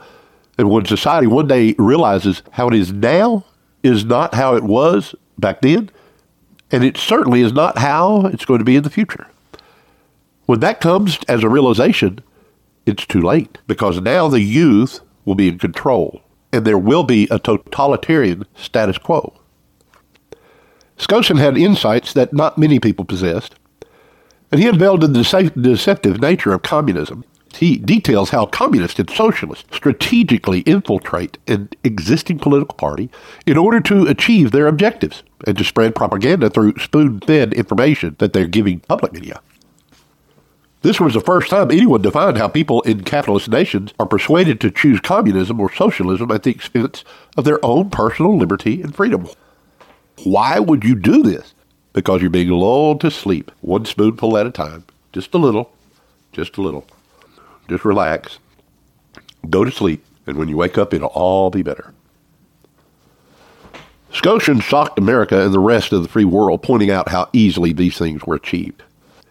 And 0.58 0.68
when 0.68 0.84
society 0.84 1.28
one 1.28 1.46
day 1.46 1.76
realizes 1.78 2.42
how 2.50 2.66
it 2.66 2.74
is 2.74 2.92
now 2.92 3.44
is 3.84 4.04
not 4.04 4.34
how 4.34 4.56
it 4.56 4.64
was 4.64 5.14
back 5.38 5.60
then, 5.60 5.90
and 6.72 6.82
it 6.82 6.96
certainly 6.96 7.42
is 7.42 7.52
not 7.52 7.78
how 7.78 8.26
it's 8.26 8.46
going 8.46 8.58
to 8.58 8.64
be 8.64 8.76
in 8.76 8.82
the 8.82 8.90
future. 8.90 9.26
When 10.46 10.60
that 10.60 10.80
comes 10.80 11.18
as 11.28 11.44
a 11.44 11.48
realization, 11.48 12.20
it's 12.86 13.06
too 13.06 13.20
late 13.20 13.58
because 13.66 14.00
now 14.00 14.26
the 14.26 14.40
youth 14.40 15.00
will 15.24 15.34
be 15.34 15.48
in 15.48 15.58
control 15.58 16.22
and 16.52 16.64
there 16.64 16.78
will 16.78 17.04
be 17.04 17.28
a 17.30 17.38
totalitarian 17.38 18.44
status 18.54 18.98
quo. 18.98 19.34
Skousen 20.98 21.38
had 21.38 21.56
insights 21.56 22.12
that 22.12 22.32
not 22.32 22.58
many 22.58 22.78
people 22.78 23.04
possessed, 23.04 23.54
and 24.50 24.60
he 24.60 24.68
unveiled 24.68 25.00
the 25.00 25.52
deceptive 25.56 26.20
nature 26.20 26.52
of 26.52 26.62
communism. 26.62 27.24
He 27.56 27.76
details 27.76 28.30
how 28.30 28.46
communists 28.46 28.98
and 28.98 29.10
socialists 29.10 29.74
strategically 29.74 30.60
infiltrate 30.60 31.38
an 31.46 31.68
existing 31.84 32.38
political 32.38 32.74
party 32.74 33.10
in 33.46 33.56
order 33.56 33.80
to 33.82 34.06
achieve 34.06 34.50
their 34.50 34.66
objectives 34.66 35.22
and 35.46 35.56
to 35.58 35.64
spread 35.64 35.94
propaganda 35.94 36.50
through 36.50 36.78
spoon 36.78 37.20
fed 37.20 37.52
information 37.52 38.16
that 38.18 38.32
they're 38.32 38.46
giving 38.46 38.80
public 38.80 39.12
media. 39.12 39.40
This 40.82 40.98
was 40.98 41.14
the 41.14 41.20
first 41.20 41.50
time 41.50 41.70
anyone 41.70 42.02
defined 42.02 42.38
how 42.38 42.48
people 42.48 42.80
in 42.82 43.04
capitalist 43.04 43.48
nations 43.48 43.94
are 44.00 44.06
persuaded 44.06 44.60
to 44.60 44.70
choose 44.70 44.98
communism 44.98 45.60
or 45.60 45.72
socialism 45.72 46.32
at 46.32 46.42
the 46.42 46.50
expense 46.50 47.04
of 47.36 47.44
their 47.44 47.64
own 47.64 47.88
personal 47.88 48.36
liberty 48.36 48.82
and 48.82 48.94
freedom. 48.94 49.28
Why 50.24 50.58
would 50.58 50.82
you 50.82 50.96
do 50.96 51.22
this? 51.22 51.54
Because 51.92 52.20
you're 52.20 52.30
being 52.30 52.48
lulled 52.48 53.00
to 53.02 53.10
sleep, 53.12 53.52
one 53.60 53.84
spoonful 53.84 54.36
at 54.36 54.46
a 54.46 54.50
time, 54.50 54.84
just 55.12 55.32
a 55.34 55.38
little, 55.38 55.72
just 56.32 56.56
a 56.56 56.62
little. 56.62 56.84
Just 57.68 57.84
relax, 57.84 58.38
go 59.48 59.64
to 59.64 59.70
sleep, 59.70 60.04
and 60.26 60.36
when 60.36 60.48
you 60.48 60.56
wake 60.56 60.78
up, 60.78 60.92
it'll 60.92 61.08
all 61.08 61.50
be 61.50 61.62
better. 61.62 61.94
Skousen 64.12 64.60
shocked 64.62 64.98
America 64.98 65.42
and 65.42 65.54
the 65.54 65.58
rest 65.58 65.92
of 65.92 66.02
the 66.02 66.08
free 66.08 66.24
world, 66.24 66.62
pointing 66.62 66.90
out 66.90 67.08
how 67.08 67.28
easily 67.32 67.72
these 67.72 67.96
things 67.96 68.24
were 68.24 68.34
achieved. 68.34 68.82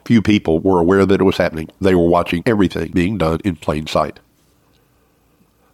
Few 0.06 0.22
people 0.22 0.60
were 0.60 0.80
aware 0.80 1.06
that 1.06 1.22
it 1.22 1.24
was 1.24 1.38
happening. 1.38 1.70
They 1.80 1.94
were 1.94 2.08
watching 2.08 2.42
everything 2.46 2.92
being 2.92 3.18
done 3.18 3.40
in 3.46 3.56
plain 3.58 3.86
sight. 3.86 4.20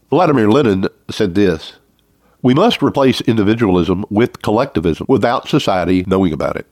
Vladimir 0.09 0.49
Lenin 0.51 0.87
said 1.09 1.35
this 1.35 1.77
We 2.41 2.53
must 2.53 2.83
replace 2.83 3.21
individualism 3.21 4.05
with 4.09 4.41
collectivism 4.41 5.05
without 5.09 5.47
society 5.47 6.03
knowing 6.05 6.33
about 6.33 6.57
it. 6.57 6.67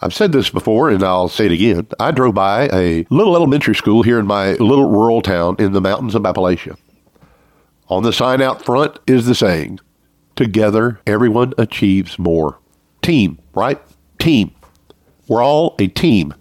I've 0.00 0.14
said 0.14 0.32
this 0.32 0.50
before 0.50 0.90
and 0.90 1.02
I'll 1.02 1.28
say 1.28 1.46
it 1.46 1.52
again. 1.52 1.86
I 1.98 2.12
drove 2.12 2.34
by 2.34 2.68
a 2.72 3.04
little 3.10 3.34
elementary 3.34 3.74
school 3.74 4.02
here 4.02 4.18
in 4.18 4.26
my 4.26 4.52
little 4.52 4.88
rural 4.88 5.22
town 5.22 5.56
in 5.58 5.72
the 5.72 5.80
mountains 5.80 6.14
of 6.14 6.22
Appalachia. 6.22 6.76
On 7.88 8.02
the 8.02 8.12
sign 8.12 8.40
out 8.40 8.64
front 8.64 8.98
is 9.06 9.26
the 9.26 9.34
saying, 9.34 9.80
Together, 10.36 11.00
everyone 11.06 11.52
achieves 11.58 12.18
more. 12.18 12.58
Team, 13.02 13.38
right? 13.54 13.80
Team. 14.18 14.52
We're 15.26 15.42
all 15.42 15.74
a 15.80 15.88
team. 15.88 16.32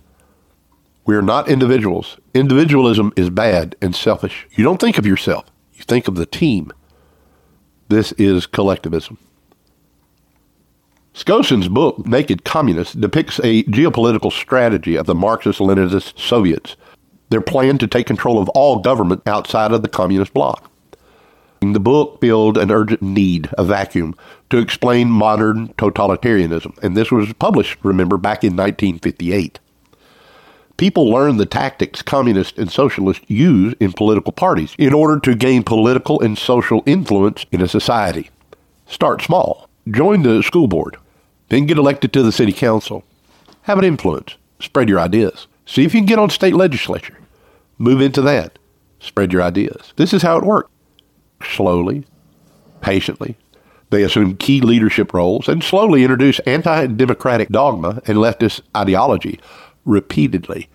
We 1.06 1.16
are 1.16 1.22
not 1.22 1.50
individuals. 1.50 2.18
Individualism 2.34 3.12
is 3.16 3.30
bad 3.30 3.76
and 3.82 3.96
selfish. 3.96 4.46
You 4.52 4.64
don't 4.64 4.80
think 4.80 4.98
of 4.98 5.06
yourself, 5.06 5.46
you 5.74 5.84
think 5.84 6.08
of 6.08 6.16
the 6.16 6.26
team. 6.26 6.72
This 7.90 8.12
is 8.14 8.46
collectivism. 8.46 9.18
Skousen's 11.18 11.68
book, 11.68 12.06
Naked 12.06 12.44
Communists, 12.44 12.94
depicts 12.94 13.40
a 13.40 13.64
geopolitical 13.64 14.32
strategy 14.32 14.96
of 14.96 15.08
the 15.08 15.16
Marxist 15.16 15.58
Leninist 15.58 16.20
Soviets, 16.20 16.76
their 17.30 17.42
plan 17.42 17.80
to 17.80 17.88
take 17.88 18.06
control 18.06 18.38
of 18.38 18.50
all 18.50 18.78
government 18.78 19.24
outside 19.26 19.72
of 19.72 19.82
the 19.82 19.88
communist 19.88 20.32
bloc. 20.32 20.70
The 21.62 21.80
book 21.80 22.22
filled 22.22 22.56
an 22.56 22.70
urgent 22.70 23.02
need, 23.02 23.50
a 23.58 23.64
vacuum, 23.64 24.16
to 24.52 24.60
explain 24.60 25.10
modern 25.10 25.70
totalitarianism, 25.70 26.78
and 26.84 26.96
this 26.96 27.12
was 27.12 27.34
published, 27.34 27.80
remember, 27.82 28.18
back 28.18 28.44
in 28.44 28.56
1958. 28.56 29.60
People 30.78 31.10
learn 31.10 31.38
the 31.38 31.48
tactics 31.48 32.04
communists 32.04 32.60
and 32.60 32.72
socialists 32.72 33.26
use 33.28 33.74
in 33.80 33.92
political 33.92 34.32
parties 34.32 34.76
in 34.78 34.94
order 34.94 35.20
to 35.22 35.34
gain 35.34 35.64
political 35.64 36.22
and 36.22 36.38
social 36.38 36.84
influence 36.86 37.48
in 37.52 37.60
a 37.60 37.68
society. 37.68 38.30
Start 38.86 39.24
small. 39.24 39.68
Join 39.90 40.22
the 40.22 40.44
school 40.44 40.68
board. 40.68 40.98
Then 41.50 41.66
get 41.66 41.78
elected 41.78 42.14
to 42.14 42.24
the 42.24 42.32
city 42.32 42.52
council. 42.54 43.04
Have 43.64 43.78
an 43.78 43.86
influence. 43.86 44.36
Spread 44.60 44.90
your 44.90 45.00
ideas. 45.00 45.48
See 45.66 45.84
if 45.84 45.94
you 45.94 46.00
can 46.00 46.08
get 46.08 46.20
on 46.20 46.30
state 46.30 46.56
legislature. 46.56 47.18
Move 47.78 48.02
into 48.02 48.22
that. 48.22 48.58
Spread 49.00 49.32
your 49.32 49.44
ideas. 49.44 49.94
This 49.96 50.14
is 50.14 50.24
how 50.24 50.38
it 50.38 50.44
works 50.44 50.72
slowly, 51.44 52.06
patiently. 52.82 53.38
They 53.90 54.04
assume 54.04 54.38
key 54.38 54.62
leadership 54.62 55.14
roles 55.14 55.48
and 55.48 55.64
slowly 55.64 56.04
introduce 56.04 56.40
anti 56.40 56.88
democratic 56.88 57.50
dogma 57.50 58.02
and 58.06 58.18
leftist 58.18 58.62
ideology 58.76 59.40
repeatedly, 59.86 60.70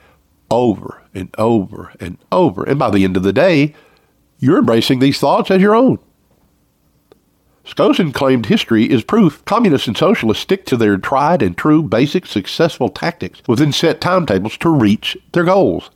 over 0.51 1.03
and 1.15 1.35
over 1.37 1.93
and 2.01 2.17
over. 2.31 2.65
And 2.65 2.79
by 2.79 2.91
the 2.91 3.05
end 3.05 3.17
of 3.17 3.23
the 3.23 3.33
day, 3.33 3.75
you're 4.39 4.59
embracing 4.59 4.99
these 4.99 5.19
thoughts 5.19 5.51
as 5.51 5.61
your 5.61 5.75
own. 5.75 5.99
Skousen 7.65 8.13
claimed 8.13 8.47
history 8.47 8.91
is 8.91 9.05
proof 9.05 9.45
communists 9.45 9.87
and 9.87 9.97
socialists 9.97 10.43
stick 10.43 10.67
to 10.67 10.77
their 10.77 10.97
tried 10.97 11.43
and 11.43 11.57
true 11.57 11.83
basic 11.83 12.27
successful 12.27 12.89
tactics 12.89 13.41
within 13.47 13.73
set 13.73 14.01
timetables 14.01 14.57
to 14.59 14.69
reach 14.69 15.17
their 15.33 15.45
goals. 15.45 15.91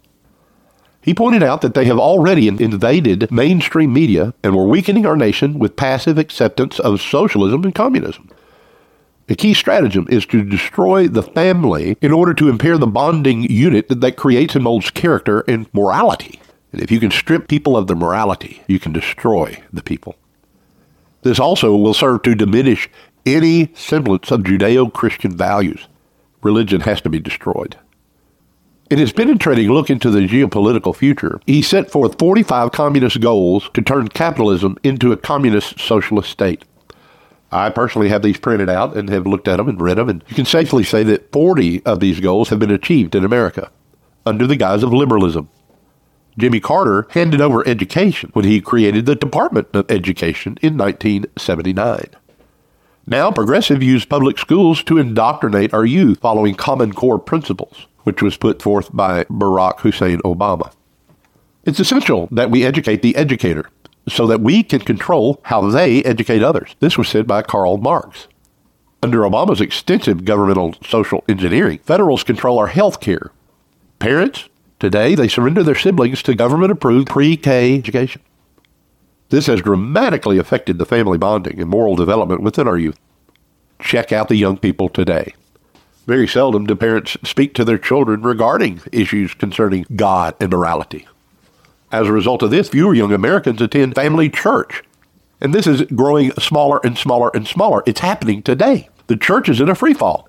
He 1.01 1.15
pointed 1.15 1.43
out 1.43 1.61
that 1.61 1.75
they 1.75 1.85
have 1.85 1.99
already 1.99 2.49
invaded 2.49 3.31
mainstream 3.31 3.93
media 3.93 4.35
and 4.43 4.57
were 4.57 4.67
weakening 4.67 5.07
our 5.07 5.17
nation 5.17 5.59
with 5.59 5.77
passive 5.77 6.19
acceptance 6.19 6.81
of 6.81 7.01
socialism 7.01 7.63
and 7.65 7.75
communism. 7.75 8.29
A 9.29 9.35
key 9.35 9.55
stratagem 9.55 10.07
is 10.09 10.25
to 10.27 10.45
destroy 10.45 11.09
the 11.09 11.23
family 11.23 11.97
in 12.01 12.13
order 12.13 12.33
to 12.35 12.49
impair 12.49 12.79
the 12.79 12.87
bonding 12.87 13.43
unit 13.43 13.87
that 13.89 14.17
creates 14.17 14.55
and 14.55 14.65
molds 14.65 14.91
character 14.91 15.41
and 15.49 15.73
morality. 15.75 16.41
And 16.73 16.81
if 16.81 16.91
you 16.91 17.01
can 17.01 17.11
strip 17.11 17.49
people 17.49 17.77
of 17.77 17.87
their 17.87 17.97
morality, 17.97 18.63
you 18.67 18.79
can 18.79 18.93
destroy 18.93 19.63
the 19.73 19.83
people. 19.83 20.17
This 21.27 21.41
also 21.41 21.75
will 21.75 21.93
serve 21.93 22.23
to 22.23 22.37
diminish 22.37 22.89
any 23.27 23.73
semblance 23.75 24.31
of 24.31 24.43
Judeo 24.43 24.93
Christian 24.93 25.37
values. 25.37 25.89
Religion 26.41 26.83
has 26.83 27.01
to 27.01 27.09
be 27.09 27.19
destroyed. 27.19 27.77
In 28.93 29.01
his 29.01 29.13
penetrating 29.13 29.69
look 29.69 29.91
into 29.91 30.09
the 30.09 30.21
geopolitical 30.21 30.95
future, 30.95 31.41
he 31.45 31.63
set 31.63 31.91
forth 31.91 32.21
45 32.21 32.71
communist 32.71 33.21
goals 33.21 33.69
to 33.75 33.83
turn 33.83 34.07
capitalism 34.07 34.79
into 34.85 35.11
a 35.11 35.17
communist 35.17 35.81
socialist 35.81 36.31
state. 36.31 36.65
I 37.51 37.71
personally 37.71 38.09
have 38.09 38.23
these 38.23 38.39
printed 38.39 38.71
out 38.71 38.97
and 38.97 39.09
have 39.09 39.27
looked 39.27 39.49
at 39.49 39.57
them 39.57 39.69
and 39.69 39.81
read 39.81 39.99
them, 39.99 40.09
and 40.09 40.23
you 40.29 40.37
can 40.37 40.45
safely 40.45 40.85
say 40.85 41.03
that 41.03 41.33
40 41.33 41.85
of 41.85 41.99
these 41.99 42.21
goals 42.21 42.51
have 42.51 42.61
been 42.61 42.71
achieved 42.71 43.17
in 43.17 43.25
America 43.25 43.73
under 44.25 44.47
the 44.47 44.55
guise 44.55 44.85
of 44.85 44.93
liberalism. 44.93 45.49
Jimmy 46.39 46.61
Carter 46.61 47.07
handed 47.11 47.41
over 47.41 47.67
education 47.67 48.31
when 48.33 48.45
he 48.45 48.61
created 48.61 49.07
the 49.07 49.15
Department 49.15 49.69
of 49.75 49.91
Education 49.91 50.59
in 50.63 50.77
1979. 50.77 52.07
Now, 53.07 53.31
progressive 53.31 53.83
use 53.83 54.05
public 54.05 54.39
schools 54.39 54.83
to 54.85 54.99
indoctrinate 54.99 55.73
our 55.73 55.87
youth 55.87 56.21
following 56.21 56.55
Common 56.55 56.93
Core 56.93 57.19
principles 57.19 57.87
which 58.07 58.23
was 58.23 58.37
put 58.37 58.63
forth 58.63 58.95
by 58.95 59.25
Barack 59.25 59.81
Hussein 59.81 60.19
Obama. 60.19 60.73
It's 61.65 61.81
essential 61.81 62.29
that 62.31 62.53
we 62.53 62.65
educate 62.65 63.03
the 63.03 63.17
educator 63.17 63.69
so 64.09 64.29
that 64.29 64.41
we 64.41 64.63
can 64.63 64.79
control 64.79 65.41
how 65.43 65.69
they 65.69 66.05
educate 66.05 66.41
others. 66.41 66.77
This 66.79 66.97
was 66.97 67.09
said 67.09 67.27
by 67.27 67.43
Karl 67.43 67.79
Marx. 67.79 68.29
Under 69.03 69.23
Obama's 69.23 69.61
extensive 69.61 70.25
governmental 70.25 70.77
social 70.87 71.25
engineering, 71.29 71.81
federals 71.83 72.23
control 72.23 72.61
our 72.61 72.69
health 72.69 73.01
care. 73.01 73.33
Parents, 73.99 74.49
today, 74.87 75.17
they 75.17 75.27
surrender 75.27 75.65
their 75.65 75.75
siblings 75.75 76.23
to 76.23 76.33
government 76.33 76.71
approved 76.71 77.09
pre 77.09 77.37
K 77.37 77.77
education. 77.77 78.23
This 79.31 79.47
has 79.47 79.61
dramatically 79.61 80.39
affected 80.39 80.79
the 80.79 80.87
family 80.87 81.19
bonding 81.19 81.61
and 81.61 81.69
moral 81.69 81.97
development 81.97 82.43
within 82.43 82.69
our 82.69 82.79
youth. 82.79 82.97
Check 83.81 84.13
out 84.13 84.29
the 84.29 84.37
young 84.37 84.57
people 84.57 84.89
today. 84.89 85.35
Very 86.07 86.29
seldom 86.29 86.67
do 86.67 86.77
parents 86.77 87.17
speak 87.25 87.53
to 87.55 87.65
their 87.65 87.79
children 87.79 88.23
regarding 88.23 88.81
issues 88.93 89.35
concerning 89.35 89.87
God 89.97 90.37
and 90.39 90.53
morality. 90.53 91.09
As 91.91 92.07
a 92.07 92.13
result 92.13 92.45
of 92.45 92.53
this, 92.53 92.69
fewer 92.69 92.95
young 92.95 93.13
Americans 93.13 93.61
attend 93.61 93.97
family 93.97 94.31
church. 94.31 94.85
And 95.41 95.53
this 95.53 95.67
is 95.67 95.83
growing 95.83 96.31
smaller 96.39 96.81
and 96.85 96.97
smaller 96.97 97.33
and 97.35 97.47
smaller. 97.47 97.83
It's 97.87 98.01
happening 98.01 98.41
today. 98.41 98.89
The 99.09 99.17
church 99.17 99.49
is 99.49 99.61
in 99.61 99.69
a 99.69 99.75
free 99.75 99.95
fall. 99.95 100.29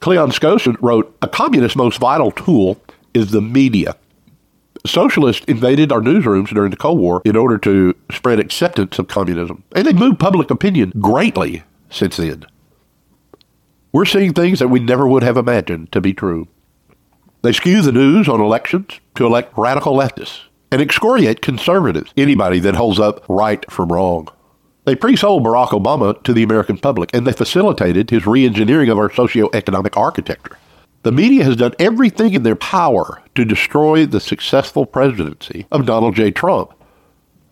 Cleon 0.00 0.30
Skousen 0.30 0.76
wrote, 0.80 1.16
A 1.22 1.28
communist's 1.28 1.76
most 1.76 1.98
vital 1.98 2.32
tool 2.32 2.80
is 3.14 3.30
the 3.30 3.40
media. 3.40 3.96
Socialists 4.84 5.44
invaded 5.46 5.92
our 5.92 6.00
newsrooms 6.00 6.48
during 6.48 6.70
the 6.70 6.76
Cold 6.76 6.98
War 6.98 7.22
in 7.24 7.36
order 7.36 7.56
to 7.58 7.94
spread 8.10 8.40
acceptance 8.40 8.98
of 8.98 9.08
communism. 9.08 9.62
And 9.76 9.86
they've 9.86 9.94
moved 9.94 10.18
public 10.18 10.50
opinion 10.50 10.92
greatly 10.98 11.62
since 11.88 12.16
then. 12.16 12.44
We're 13.92 14.06
seeing 14.06 14.32
things 14.32 14.58
that 14.58 14.68
we 14.68 14.80
never 14.80 15.06
would 15.06 15.22
have 15.22 15.36
imagined 15.36 15.92
to 15.92 16.00
be 16.00 16.14
true. 16.14 16.48
They 17.42 17.52
skew 17.52 17.82
the 17.82 17.92
news 17.92 18.28
on 18.28 18.40
elections 18.40 19.00
to 19.16 19.26
elect 19.26 19.52
radical 19.56 19.94
leftists 19.94 20.42
and 20.70 20.80
excoriate 20.80 21.42
conservatives, 21.42 22.12
anybody 22.16 22.58
that 22.60 22.76
holds 22.76 22.98
up 22.98 23.24
right 23.28 23.70
from 23.70 23.92
wrong. 23.92 24.28
They 24.84 24.96
pre-sold 24.96 25.44
Barack 25.44 25.68
Obama 25.68 26.20
to 26.24 26.32
the 26.32 26.42
American 26.42 26.78
public, 26.78 27.14
and 27.14 27.26
they 27.26 27.32
facilitated 27.32 28.10
his 28.10 28.26
re-engineering 28.26 28.88
of 28.88 28.98
our 28.98 29.12
socio-economic 29.12 29.96
architecture. 29.96 30.56
The 31.02 31.12
media 31.12 31.44
has 31.44 31.56
done 31.56 31.74
everything 31.78 32.34
in 32.34 32.42
their 32.42 32.56
power 32.56 33.22
to 33.34 33.44
destroy 33.44 34.06
the 34.06 34.20
successful 34.20 34.86
presidency 34.86 35.66
of 35.70 35.86
Donald 35.86 36.14
J. 36.14 36.30
Trump. 36.30 36.72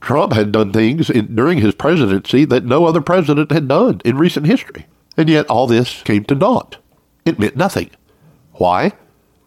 Trump 0.00 0.33
had 0.33 0.52
done 0.52 0.73
things 0.73 1.11
in, 1.11 1.35
during 1.35 1.59
his 1.59 1.75
presidency 1.75 2.45
that 2.45 2.64
no 2.64 2.87
other 2.87 3.00
president 3.00 3.50
had 3.50 3.69
done 3.69 4.00
in 4.04 4.16
recent 4.16 4.47
history. 4.47 4.87
And 5.16 5.28
yet 5.28 5.47
all 5.47 5.66
this 5.66 6.02
came 6.02 6.25
to 6.25 6.35
naught. 6.35 6.78
It 7.25 7.38
meant 7.38 7.57
nothing. 7.57 7.90
Why? 8.52 8.92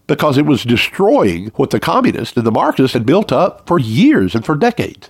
because 0.08 0.38
it 0.38 0.46
was 0.46 0.64
destroying 0.64 1.48
what 1.56 1.70
the 1.70 1.80
communists 1.80 2.36
and 2.36 2.46
the 2.46 2.52
Marxists 2.52 2.94
had 2.94 3.06
built 3.06 3.32
up 3.32 3.68
for 3.68 3.80
years 3.80 4.36
and 4.36 4.46
for 4.46 4.56
decades. 4.56 5.10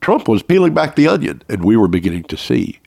Trump 0.00 0.28
was 0.28 0.42
peeling 0.42 0.74
back 0.74 0.96
the 0.96 1.08
onion, 1.08 1.42
and 1.48 1.64
we 1.64 1.76
were 1.76 1.88
beginning 1.88 2.24
to 2.24 2.36
see. 2.36 2.80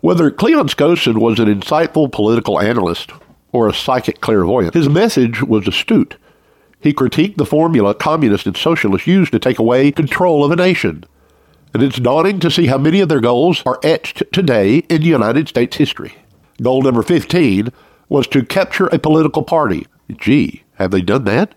Whether 0.00 0.30
Cleon 0.30 0.68
Skousen 0.68 1.18
was 1.18 1.38
an 1.38 1.46
insightful 1.46 2.10
political 2.12 2.60
analyst 2.60 3.12
or 3.52 3.68
a 3.68 3.74
psychic 3.74 4.20
clairvoyant, 4.20 4.74
his 4.74 4.88
message 4.88 5.42
was 5.42 5.66
astute. 5.66 6.16
He 6.80 6.92
critiqued 6.92 7.36
the 7.36 7.46
formula 7.46 7.94
communists 7.94 8.46
and 8.46 8.56
socialists 8.56 9.06
used 9.06 9.32
to 9.32 9.38
take 9.38 9.58
away 9.58 9.90
control 9.90 10.44
of 10.44 10.50
a 10.50 10.56
nation. 10.56 11.04
And 11.74 11.82
it's 11.82 11.98
dawning 11.98 12.40
to 12.40 12.50
see 12.50 12.66
how 12.66 12.78
many 12.78 13.00
of 13.00 13.08
their 13.08 13.20
goals 13.20 13.62
are 13.66 13.80
etched 13.82 14.22
today 14.32 14.78
in 14.88 15.02
United 15.02 15.48
States 15.48 15.76
history. 15.76 16.14
Goal 16.62 16.82
number 16.82 17.02
15 17.02 17.68
was 18.08 18.26
to 18.28 18.44
capture 18.44 18.86
a 18.86 18.98
political 18.98 19.42
party. 19.42 19.86
Gee, 20.16 20.64
have 20.74 20.90
they 20.90 21.02
done 21.02 21.24
that? 21.24 21.54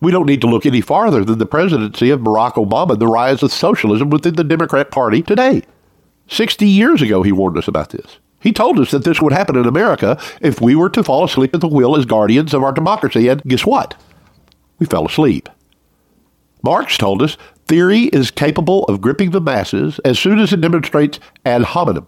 We 0.00 0.12
don't 0.12 0.26
need 0.26 0.42
to 0.42 0.46
look 0.46 0.66
any 0.66 0.80
farther 0.80 1.24
than 1.24 1.38
the 1.38 1.46
presidency 1.46 2.10
of 2.10 2.20
Barack 2.20 2.54
Obama 2.54 2.90
and 2.90 3.00
the 3.00 3.06
rise 3.06 3.42
of 3.42 3.52
socialism 3.52 4.10
within 4.10 4.34
the 4.34 4.44
Democrat 4.44 4.90
Party 4.90 5.22
today. 5.22 5.62
60 6.28 6.66
years 6.66 7.00
ago, 7.00 7.22
he 7.22 7.32
warned 7.32 7.56
us 7.56 7.68
about 7.68 7.90
this. 7.90 8.18
He 8.44 8.52
told 8.52 8.78
us 8.78 8.90
that 8.90 9.04
this 9.04 9.22
would 9.22 9.32
happen 9.32 9.56
in 9.56 9.66
America 9.66 10.20
if 10.42 10.60
we 10.60 10.76
were 10.76 10.90
to 10.90 11.02
fall 11.02 11.24
asleep 11.24 11.54
at 11.54 11.62
the 11.62 11.66
wheel 11.66 11.96
as 11.96 12.04
guardians 12.04 12.52
of 12.52 12.62
our 12.62 12.72
democracy. 12.72 13.26
And 13.28 13.42
guess 13.44 13.64
what? 13.64 13.98
We 14.78 14.84
fell 14.84 15.06
asleep. 15.06 15.48
Marx 16.62 16.98
told 16.98 17.22
us 17.22 17.38
theory 17.66 18.02
is 18.02 18.30
capable 18.30 18.84
of 18.84 19.00
gripping 19.00 19.30
the 19.30 19.40
masses 19.40 19.98
as 20.04 20.18
soon 20.18 20.38
as 20.38 20.52
it 20.52 20.60
demonstrates 20.60 21.18
ad 21.46 21.62
hominem. 21.62 22.06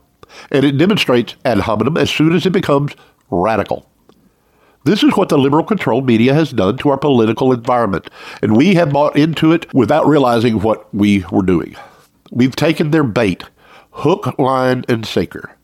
And 0.51 0.63
it 0.63 0.77
demonstrates 0.77 1.37
ad 1.47 1.61
hominem 1.61 1.97
as 1.97 2.11
soon 2.11 2.35
as 2.35 2.45
it 2.45 2.51
becomes 2.51 2.93
radical. 3.31 3.89
This 4.85 5.03
is 5.03 5.17
what 5.17 5.31
the 5.31 5.39
liberal 5.39 5.65
controlled 5.65 6.07
media 6.07 6.35
has 6.35 6.53
done 6.53 6.77
to 6.79 6.91
our 6.91 6.99
political 6.99 7.51
environment, 7.51 8.11
and 8.43 8.57
we 8.57 8.75
have 8.75 8.93
bought 8.93 9.17
into 9.17 9.53
it 9.53 9.73
without 9.73 10.07
realizing 10.07 10.61
what 10.61 10.95
we 10.95 11.25
were 11.33 11.43
doing. 11.43 11.75
We've 12.31 12.55
taken 12.55 12.91
their 12.91 13.05
bait, 13.05 13.43
hook, 13.93 14.39
line, 14.39 14.85
and 14.87 15.07
sinker. 15.07 15.56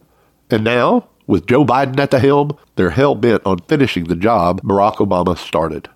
And 0.52 0.64
now, 0.64 1.08
with 1.26 1.46
Joe 1.46 1.64
Biden 1.64 1.98
at 1.98 2.10
the 2.10 2.18
helm, 2.18 2.58
they're 2.76 2.90
hell 2.90 3.14
bent 3.14 3.40
on 3.46 3.60
finishing 3.60 4.04
the 4.04 4.14
job 4.14 4.60
Barack 4.60 4.96
Obama 4.96 5.36
started. 5.36 5.88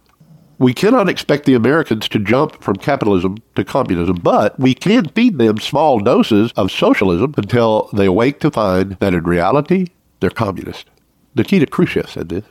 We 0.58 0.72
cannot 0.72 1.10
expect 1.10 1.44
the 1.44 1.52
Americans 1.52 2.08
to 2.08 2.18
jump 2.18 2.62
from 2.62 2.76
capitalism 2.76 3.36
to 3.54 3.64
communism, 3.64 4.16
but 4.16 4.58
we 4.58 4.72
can 4.72 5.10
feed 5.10 5.36
them 5.36 5.58
small 5.58 6.00
doses 6.00 6.52
of 6.56 6.70
socialism 6.70 7.34
until 7.36 7.90
they 7.92 8.06
awake 8.06 8.40
to 8.40 8.50
find 8.50 8.92
that 8.92 9.12
in 9.12 9.24
reality, 9.24 9.88
they're 10.20 10.30
communist. 10.30 10.86
Nikita 11.34 11.66
Khrushchev 11.66 12.08
said 12.08 12.30
this. 12.30 12.44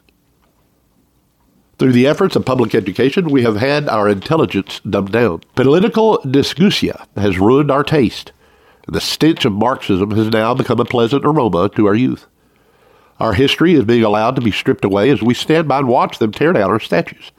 Through 1.79 1.93
the 1.93 2.05
efforts 2.05 2.35
of 2.35 2.45
public 2.45 2.75
education, 2.75 3.29
we 3.29 3.41
have 3.41 3.55
had 3.55 3.89
our 3.89 4.07
intelligence 4.07 4.79
dumbed 4.87 5.11
down. 5.11 5.41
Political 5.55 6.21
discussia 6.29 7.07
has 7.17 7.39
ruined 7.39 7.71
our 7.71 7.83
taste, 7.83 8.31
the 8.87 9.01
stench 9.01 9.45
of 9.45 9.53
Marxism 9.53 10.11
has 10.11 10.29
now 10.29 10.53
become 10.53 10.79
a 10.79 10.85
pleasant 10.85 11.25
aroma 11.25 11.69
to 11.69 11.87
our 11.87 11.95
youth. 11.95 12.27
Our 13.19 13.33
history 13.33 13.73
is 13.73 13.85
being 13.85 14.03
allowed 14.03 14.35
to 14.35 14.41
be 14.41 14.51
stripped 14.51 14.85
away 14.85 15.09
as 15.09 15.21
we 15.21 15.33
stand 15.33 15.67
by 15.67 15.79
and 15.79 15.87
watch 15.87 16.19
them 16.19 16.31
tear 16.31 16.53
down 16.53 16.69
our 16.69 16.79
statues. 16.79 17.31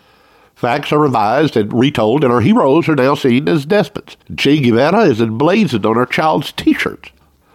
Facts 0.54 0.90
are 0.90 0.98
revised 0.98 1.56
and 1.56 1.70
retold, 1.72 2.24
and 2.24 2.32
our 2.32 2.40
heroes 2.40 2.88
are 2.88 2.96
now 2.96 3.14
seen 3.14 3.46
as 3.46 3.66
despots. 3.66 4.16
Che 4.38 4.58
Guevara 4.58 5.02
is 5.02 5.20
emblazoned 5.20 5.84
on 5.84 5.98
our 5.98 6.06
child's 6.06 6.50
t-shirts. 6.52 7.10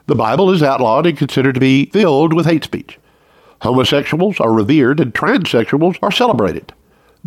The 0.06 0.16
Bible 0.16 0.52
is 0.52 0.62
outlawed 0.62 1.08
and 1.08 1.18
considered 1.18 1.56
to 1.56 1.60
be 1.60 1.88
filled 1.88 2.34
with 2.34 2.46
hate 2.46 2.64
speech. 2.64 3.00
Homosexuals 3.62 4.40
are 4.40 4.54
revered 4.54 5.00
and 5.00 5.14
transsexuals 5.14 5.98
are 6.04 6.12
celebrated. 6.12 6.74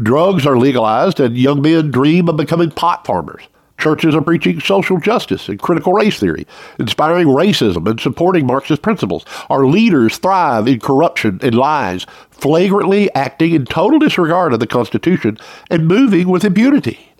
Drugs 0.00 0.46
are 0.46 0.58
legalized 0.58 1.18
and 1.18 1.36
young 1.36 1.60
men 1.62 1.90
dream 1.90 2.28
of 2.28 2.36
becoming 2.36 2.70
pot 2.70 3.04
farmers. 3.04 3.42
Churches 3.84 4.14
are 4.14 4.22
preaching 4.22 4.60
social 4.60 4.98
justice 4.98 5.46
and 5.46 5.60
critical 5.60 5.92
race 5.92 6.18
theory, 6.18 6.46
inspiring 6.78 7.26
racism 7.26 7.86
and 7.86 8.00
supporting 8.00 8.46
Marxist 8.46 8.80
principles. 8.80 9.26
Our 9.50 9.66
leaders 9.66 10.16
thrive 10.16 10.66
in 10.66 10.80
corruption 10.80 11.38
and 11.42 11.54
lies, 11.54 12.06
flagrantly 12.30 13.14
acting 13.14 13.52
in 13.52 13.66
total 13.66 13.98
disregard 13.98 14.54
of 14.54 14.60
the 14.60 14.66
Constitution 14.66 15.36
and 15.70 15.86
moving 15.86 16.28
with 16.28 16.46
impunity. 16.46 17.12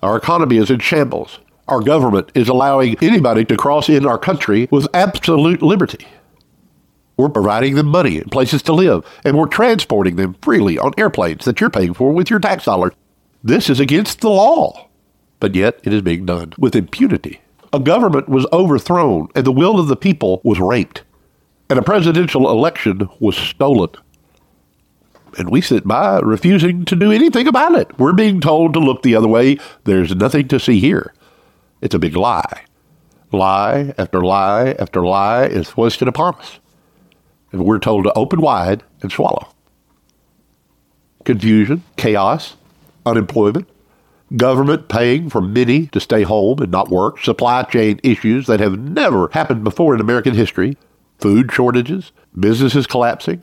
Our 0.00 0.16
economy 0.16 0.58
is 0.58 0.70
in 0.70 0.78
shambles. 0.78 1.40
Our 1.66 1.80
government 1.80 2.30
is 2.36 2.48
allowing 2.48 2.96
anybody 3.02 3.44
to 3.46 3.56
cross 3.56 3.88
in 3.88 4.06
our 4.06 4.16
country 4.16 4.68
with 4.70 4.86
absolute 4.94 5.60
liberty. 5.60 6.06
We're 7.16 7.30
providing 7.30 7.74
them 7.74 7.88
money 7.88 8.16
and 8.18 8.30
places 8.30 8.62
to 8.62 8.72
live, 8.72 9.04
and 9.24 9.36
we're 9.36 9.46
transporting 9.46 10.14
them 10.14 10.36
freely 10.40 10.78
on 10.78 10.92
airplanes 10.96 11.46
that 11.46 11.60
you're 11.60 11.68
paying 11.68 11.94
for 11.94 12.12
with 12.12 12.30
your 12.30 12.38
tax 12.38 12.66
dollars. 12.66 12.92
This 13.42 13.68
is 13.68 13.80
against 13.80 14.20
the 14.20 14.30
law, 14.30 14.86
but 15.40 15.54
yet 15.54 15.80
it 15.82 15.92
is 15.92 16.02
being 16.02 16.26
done 16.26 16.52
with 16.58 16.76
impunity. 16.76 17.40
A 17.72 17.80
government 17.80 18.28
was 18.28 18.46
overthrown, 18.52 19.28
and 19.34 19.44
the 19.44 19.52
will 19.52 19.78
of 19.78 19.88
the 19.88 19.96
people 19.96 20.40
was 20.44 20.60
raped, 20.60 21.02
and 21.68 21.78
a 21.78 21.82
presidential 21.82 22.50
election 22.50 23.08
was 23.18 23.36
stolen. 23.36 23.90
And 25.38 25.50
we 25.50 25.60
sit 25.60 25.86
by 25.86 26.18
refusing 26.20 26.84
to 26.84 26.96
do 26.96 27.12
anything 27.12 27.46
about 27.46 27.76
it. 27.76 27.98
We're 27.98 28.12
being 28.12 28.40
told 28.40 28.74
to 28.74 28.80
look 28.80 29.02
the 29.02 29.14
other 29.14 29.28
way. 29.28 29.58
There's 29.84 30.14
nothing 30.14 30.48
to 30.48 30.58
see 30.58 30.80
here. 30.80 31.14
It's 31.80 31.94
a 31.94 32.00
big 32.00 32.16
lie. 32.16 32.64
Lie 33.32 33.94
after 33.96 34.20
lie 34.20 34.74
after 34.78 35.06
lie 35.06 35.44
is 35.44 35.68
foisted 35.68 36.08
upon 36.08 36.34
us 36.34 36.58
and 37.52 37.64
we're 37.64 37.78
told 37.78 38.04
to 38.04 38.12
open 38.14 38.40
wide 38.40 38.82
and 39.02 39.10
swallow. 39.10 39.48
Confusion, 41.24 41.82
chaos, 41.96 42.56
unemployment, 43.04 43.68
government 44.36 44.88
paying 44.88 45.28
for 45.28 45.40
many 45.40 45.86
to 45.88 46.00
stay 46.00 46.22
home 46.22 46.60
and 46.60 46.70
not 46.70 46.88
work, 46.88 47.20
supply 47.20 47.62
chain 47.64 48.00
issues 48.02 48.46
that 48.46 48.60
have 48.60 48.78
never 48.78 49.28
happened 49.32 49.64
before 49.64 49.94
in 49.94 50.00
American 50.00 50.34
history, 50.34 50.76
food 51.18 51.50
shortages, 51.52 52.12
businesses 52.38 52.86
collapsing, 52.86 53.42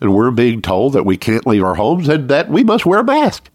and 0.00 0.14
we're 0.14 0.30
being 0.30 0.62
told 0.62 0.94
that 0.94 1.06
we 1.06 1.16
can't 1.16 1.46
leave 1.46 1.62
our 1.62 1.74
homes 1.74 2.08
and 2.08 2.28
that 2.28 2.48
we 2.48 2.64
must 2.64 2.86
wear 2.86 3.00
a 3.00 3.04
mask. 3.04 3.50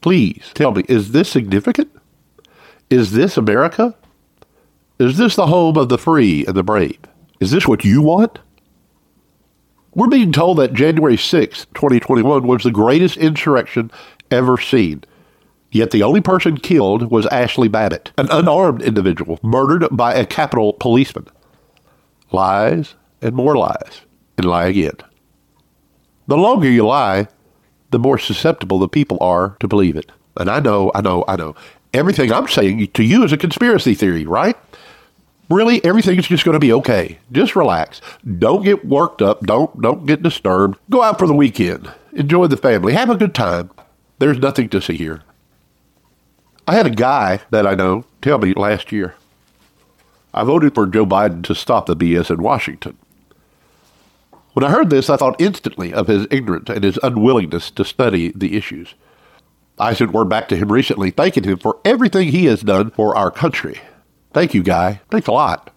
Please 0.00 0.50
tell 0.54 0.72
me, 0.72 0.84
is 0.88 1.12
this 1.12 1.28
significant? 1.28 1.90
Is 2.90 3.12
this 3.12 3.36
America? 3.36 3.94
Is 4.98 5.16
this 5.16 5.36
the 5.36 5.46
home 5.46 5.76
of 5.76 5.88
the 5.88 5.98
free 5.98 6.44
and 6.46 6.56
the 6.56 6.62
brave? 6.62 6.98
Is 7.40 7.50
this 7.50 7.68
what 7.68 7.84
you 7.84 8.02
want? 8.02 8.38
We're 9.94 10.08
being 10.08 10.32
told 10.32 10.58
that 10.58 10.74
January 10.74 11.16
6, 11.16 11.66
2021 11.74 12.46
was 12.46 12.62
the 12.62 12.70
greatest 12.70 13.16
insurrection 13.16 13.90
ever 14.30 14.58
seen. 14.58 15.04
Yet 15.70 15.90
the 15.90 16.02
only 16.02 16.20
person 16.20 16.56
killed 16.56 17.10
was 17.10 17.26
Ashli 17.26 17.70
Babbitt, 17.70 18.12
an 18.16 18.28
unarmed 18.30 18.82
individual 18.82 19.38
murdered 19.42 19.86
by 19.90 20.14
a 20.14 20.24
Capitol 20.24 20.72
policeman. 20.72 21.26
Lies 22.32 22.94
and 23.20 23.34
more 23.34 23.56
lies, 23.56 24.02
and 24.36 24.46
lie 24.46 24.66
again. 24.66 24.96
The 26.26 26.36
longer 26.36 26.70
you 26.70 26.86
lie, 26.86 27.28
the 27.90 27.98
more 27.98 28.18
susceptible 28.18 28.78
the 28.78 28.88
people 28.88 29.18
are 29.20 29.56
to 29.60 29.68
believe 29.68 29.96
it. 29.96 30.10
And 30.36 30.50
I 30.50 30.60
know, 30.60 30.90
I 30.94 31.00
know, 31.00 31.24
I 31.26 31.36
know. 31.36 31.54
Everything 31.92 32.32
I'm 32.32 32.48
saying 32.48 32.88
to 32.88 33.02
you 33.02 33.24
is 33.24 33.32
a 33.32 33.38
conspiracy 33.38 33.94
theory, 33.94 34.26
right? 34.26 34.56
Really, 35.50 35.82
everything 35.84 36.18
is 36.18 36.28
just 36.28 36.44
going 36.44 36.54
to 36.54 36.58
be 36.58 36.72
okay. 36.74 37.18
Just 37.32 37.56
relax. 37.56 38.02
Don't 38.38 38.62
get 38.62 38.84
worked 38.84 39.22
up. 39.22 39.40
Don't 39.40 39.80
don't 39.80 40.04
get 40.04 40.22
disturbed. 40.22 40.78
Go 40.90 41.02
out 41.02 41.18
for 41.18 41.26
the 41.26 41.34
weekend. 41.34 41.90
Enjoy 42.12 42.46
the 42.46 42.58
family. 42.58 42.92
Have 42.92 43.08
a 43.08 43.16
good 43.16 43.34
time. 43.34 43.70
There's 44.18 44.38
nothing 44.38 44.68
to 44.68 44.82
see 44.82 44.96
here. 44.96 45.22
I 46.68 46.74
had 46.74 46.86
a 46.86 46.90
guy 46.90 47.40
that 47.48 47.66
I 47.66 47.74
know 47.74 48.04
tell 48.20 48.36
me 48.36 48.52
last 48.52 48.92
year, 48.92 49.14
I 50.34 50.44
voted 50.44 50.74
for 50.74 50.86
Joe 50.86 51.06
Biden 51.06 51.42
to 51.44 51.54
stop 51.54 51.86
the 51.86 51.96
BS 51.96 52.30
in 52.30 52.42
Washington. 52.42 52.98
When 54.52 54.66
I 54.66 54.70
heard 54.70 54.90
this, 54.90 55.08
I 55.08 55.16
thought 55.16 55.40
instantly 55.40 55.94
of 55.94 56.08
his 56.08 56.26
ignorance 56.30 56.68
and 56.68 56.84
his 56.84 56.98
unwillingness 57.02 57.70
to 57.70 57.86
study 57.86 58.32
the 58.36 58.54
issues. 58.54 58.94
I 59.78 59.94
sent 59.94 60.12
word 60.12 60.28
back 60.28 60.46
to 60.48 60.56
him 60.56 60.70
recently 60.70 61.10
thanking 61.10 61.44
him 61.44 61.56
for 61.56 61.78
everything 61.86 62.28
he 62.28 62.44
has 62.44 62.60
done 62.60 62.90
for 62.90 63.16
our 63.16 63.30
country. 63.30 63.80
Thank 64.34 64.52
you, 64.52 64.62
Guy. 64.62 65.00
Thanks 65.10 65.26
a 65.26 65.32
lot. 65.32 65.72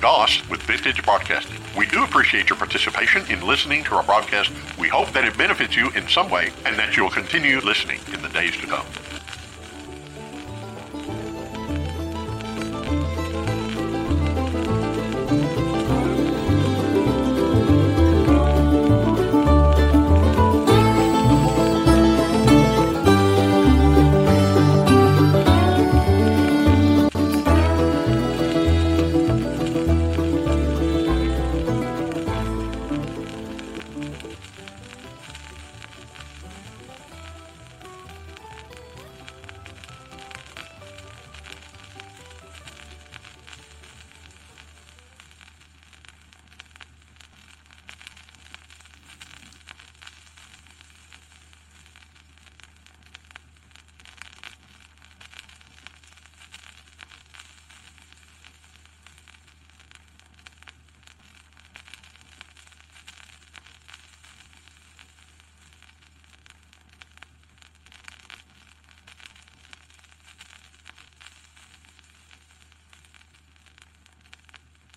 Goss 0.00 0.48
with 0.48 0.62
Vintage 0.62 1.02
Broadcasting. 1.04 1.56
We 1.76 1.86
do 1.86 2.04
appreciate 2.04 2.48
your 2.48 2.58
participation 2.58 3.24
in 3.30 3.46
listening 3.46 3.84
to 3.84 3.94
our 3.94 4.02
broadcast. 4.02 4.50
We 4.78 4.88
hope 4.88 5.12
that 5.12 5.24
it 5.24 5.36
benefits 5.36 5.76
you 5.76 5.90
in 5.90 6.06
some 6.08 6.30
way 6.30 6.52
and 6.64 6.78
that 6.78 6.96
you'll 6.96 7.10
continue 7.10 7.60
listening 7.60 8.00
in 8.12 8.22
the 8.22 8.28
days 8.28 8.56
to 8.58 8.66
come. 8.66 8.86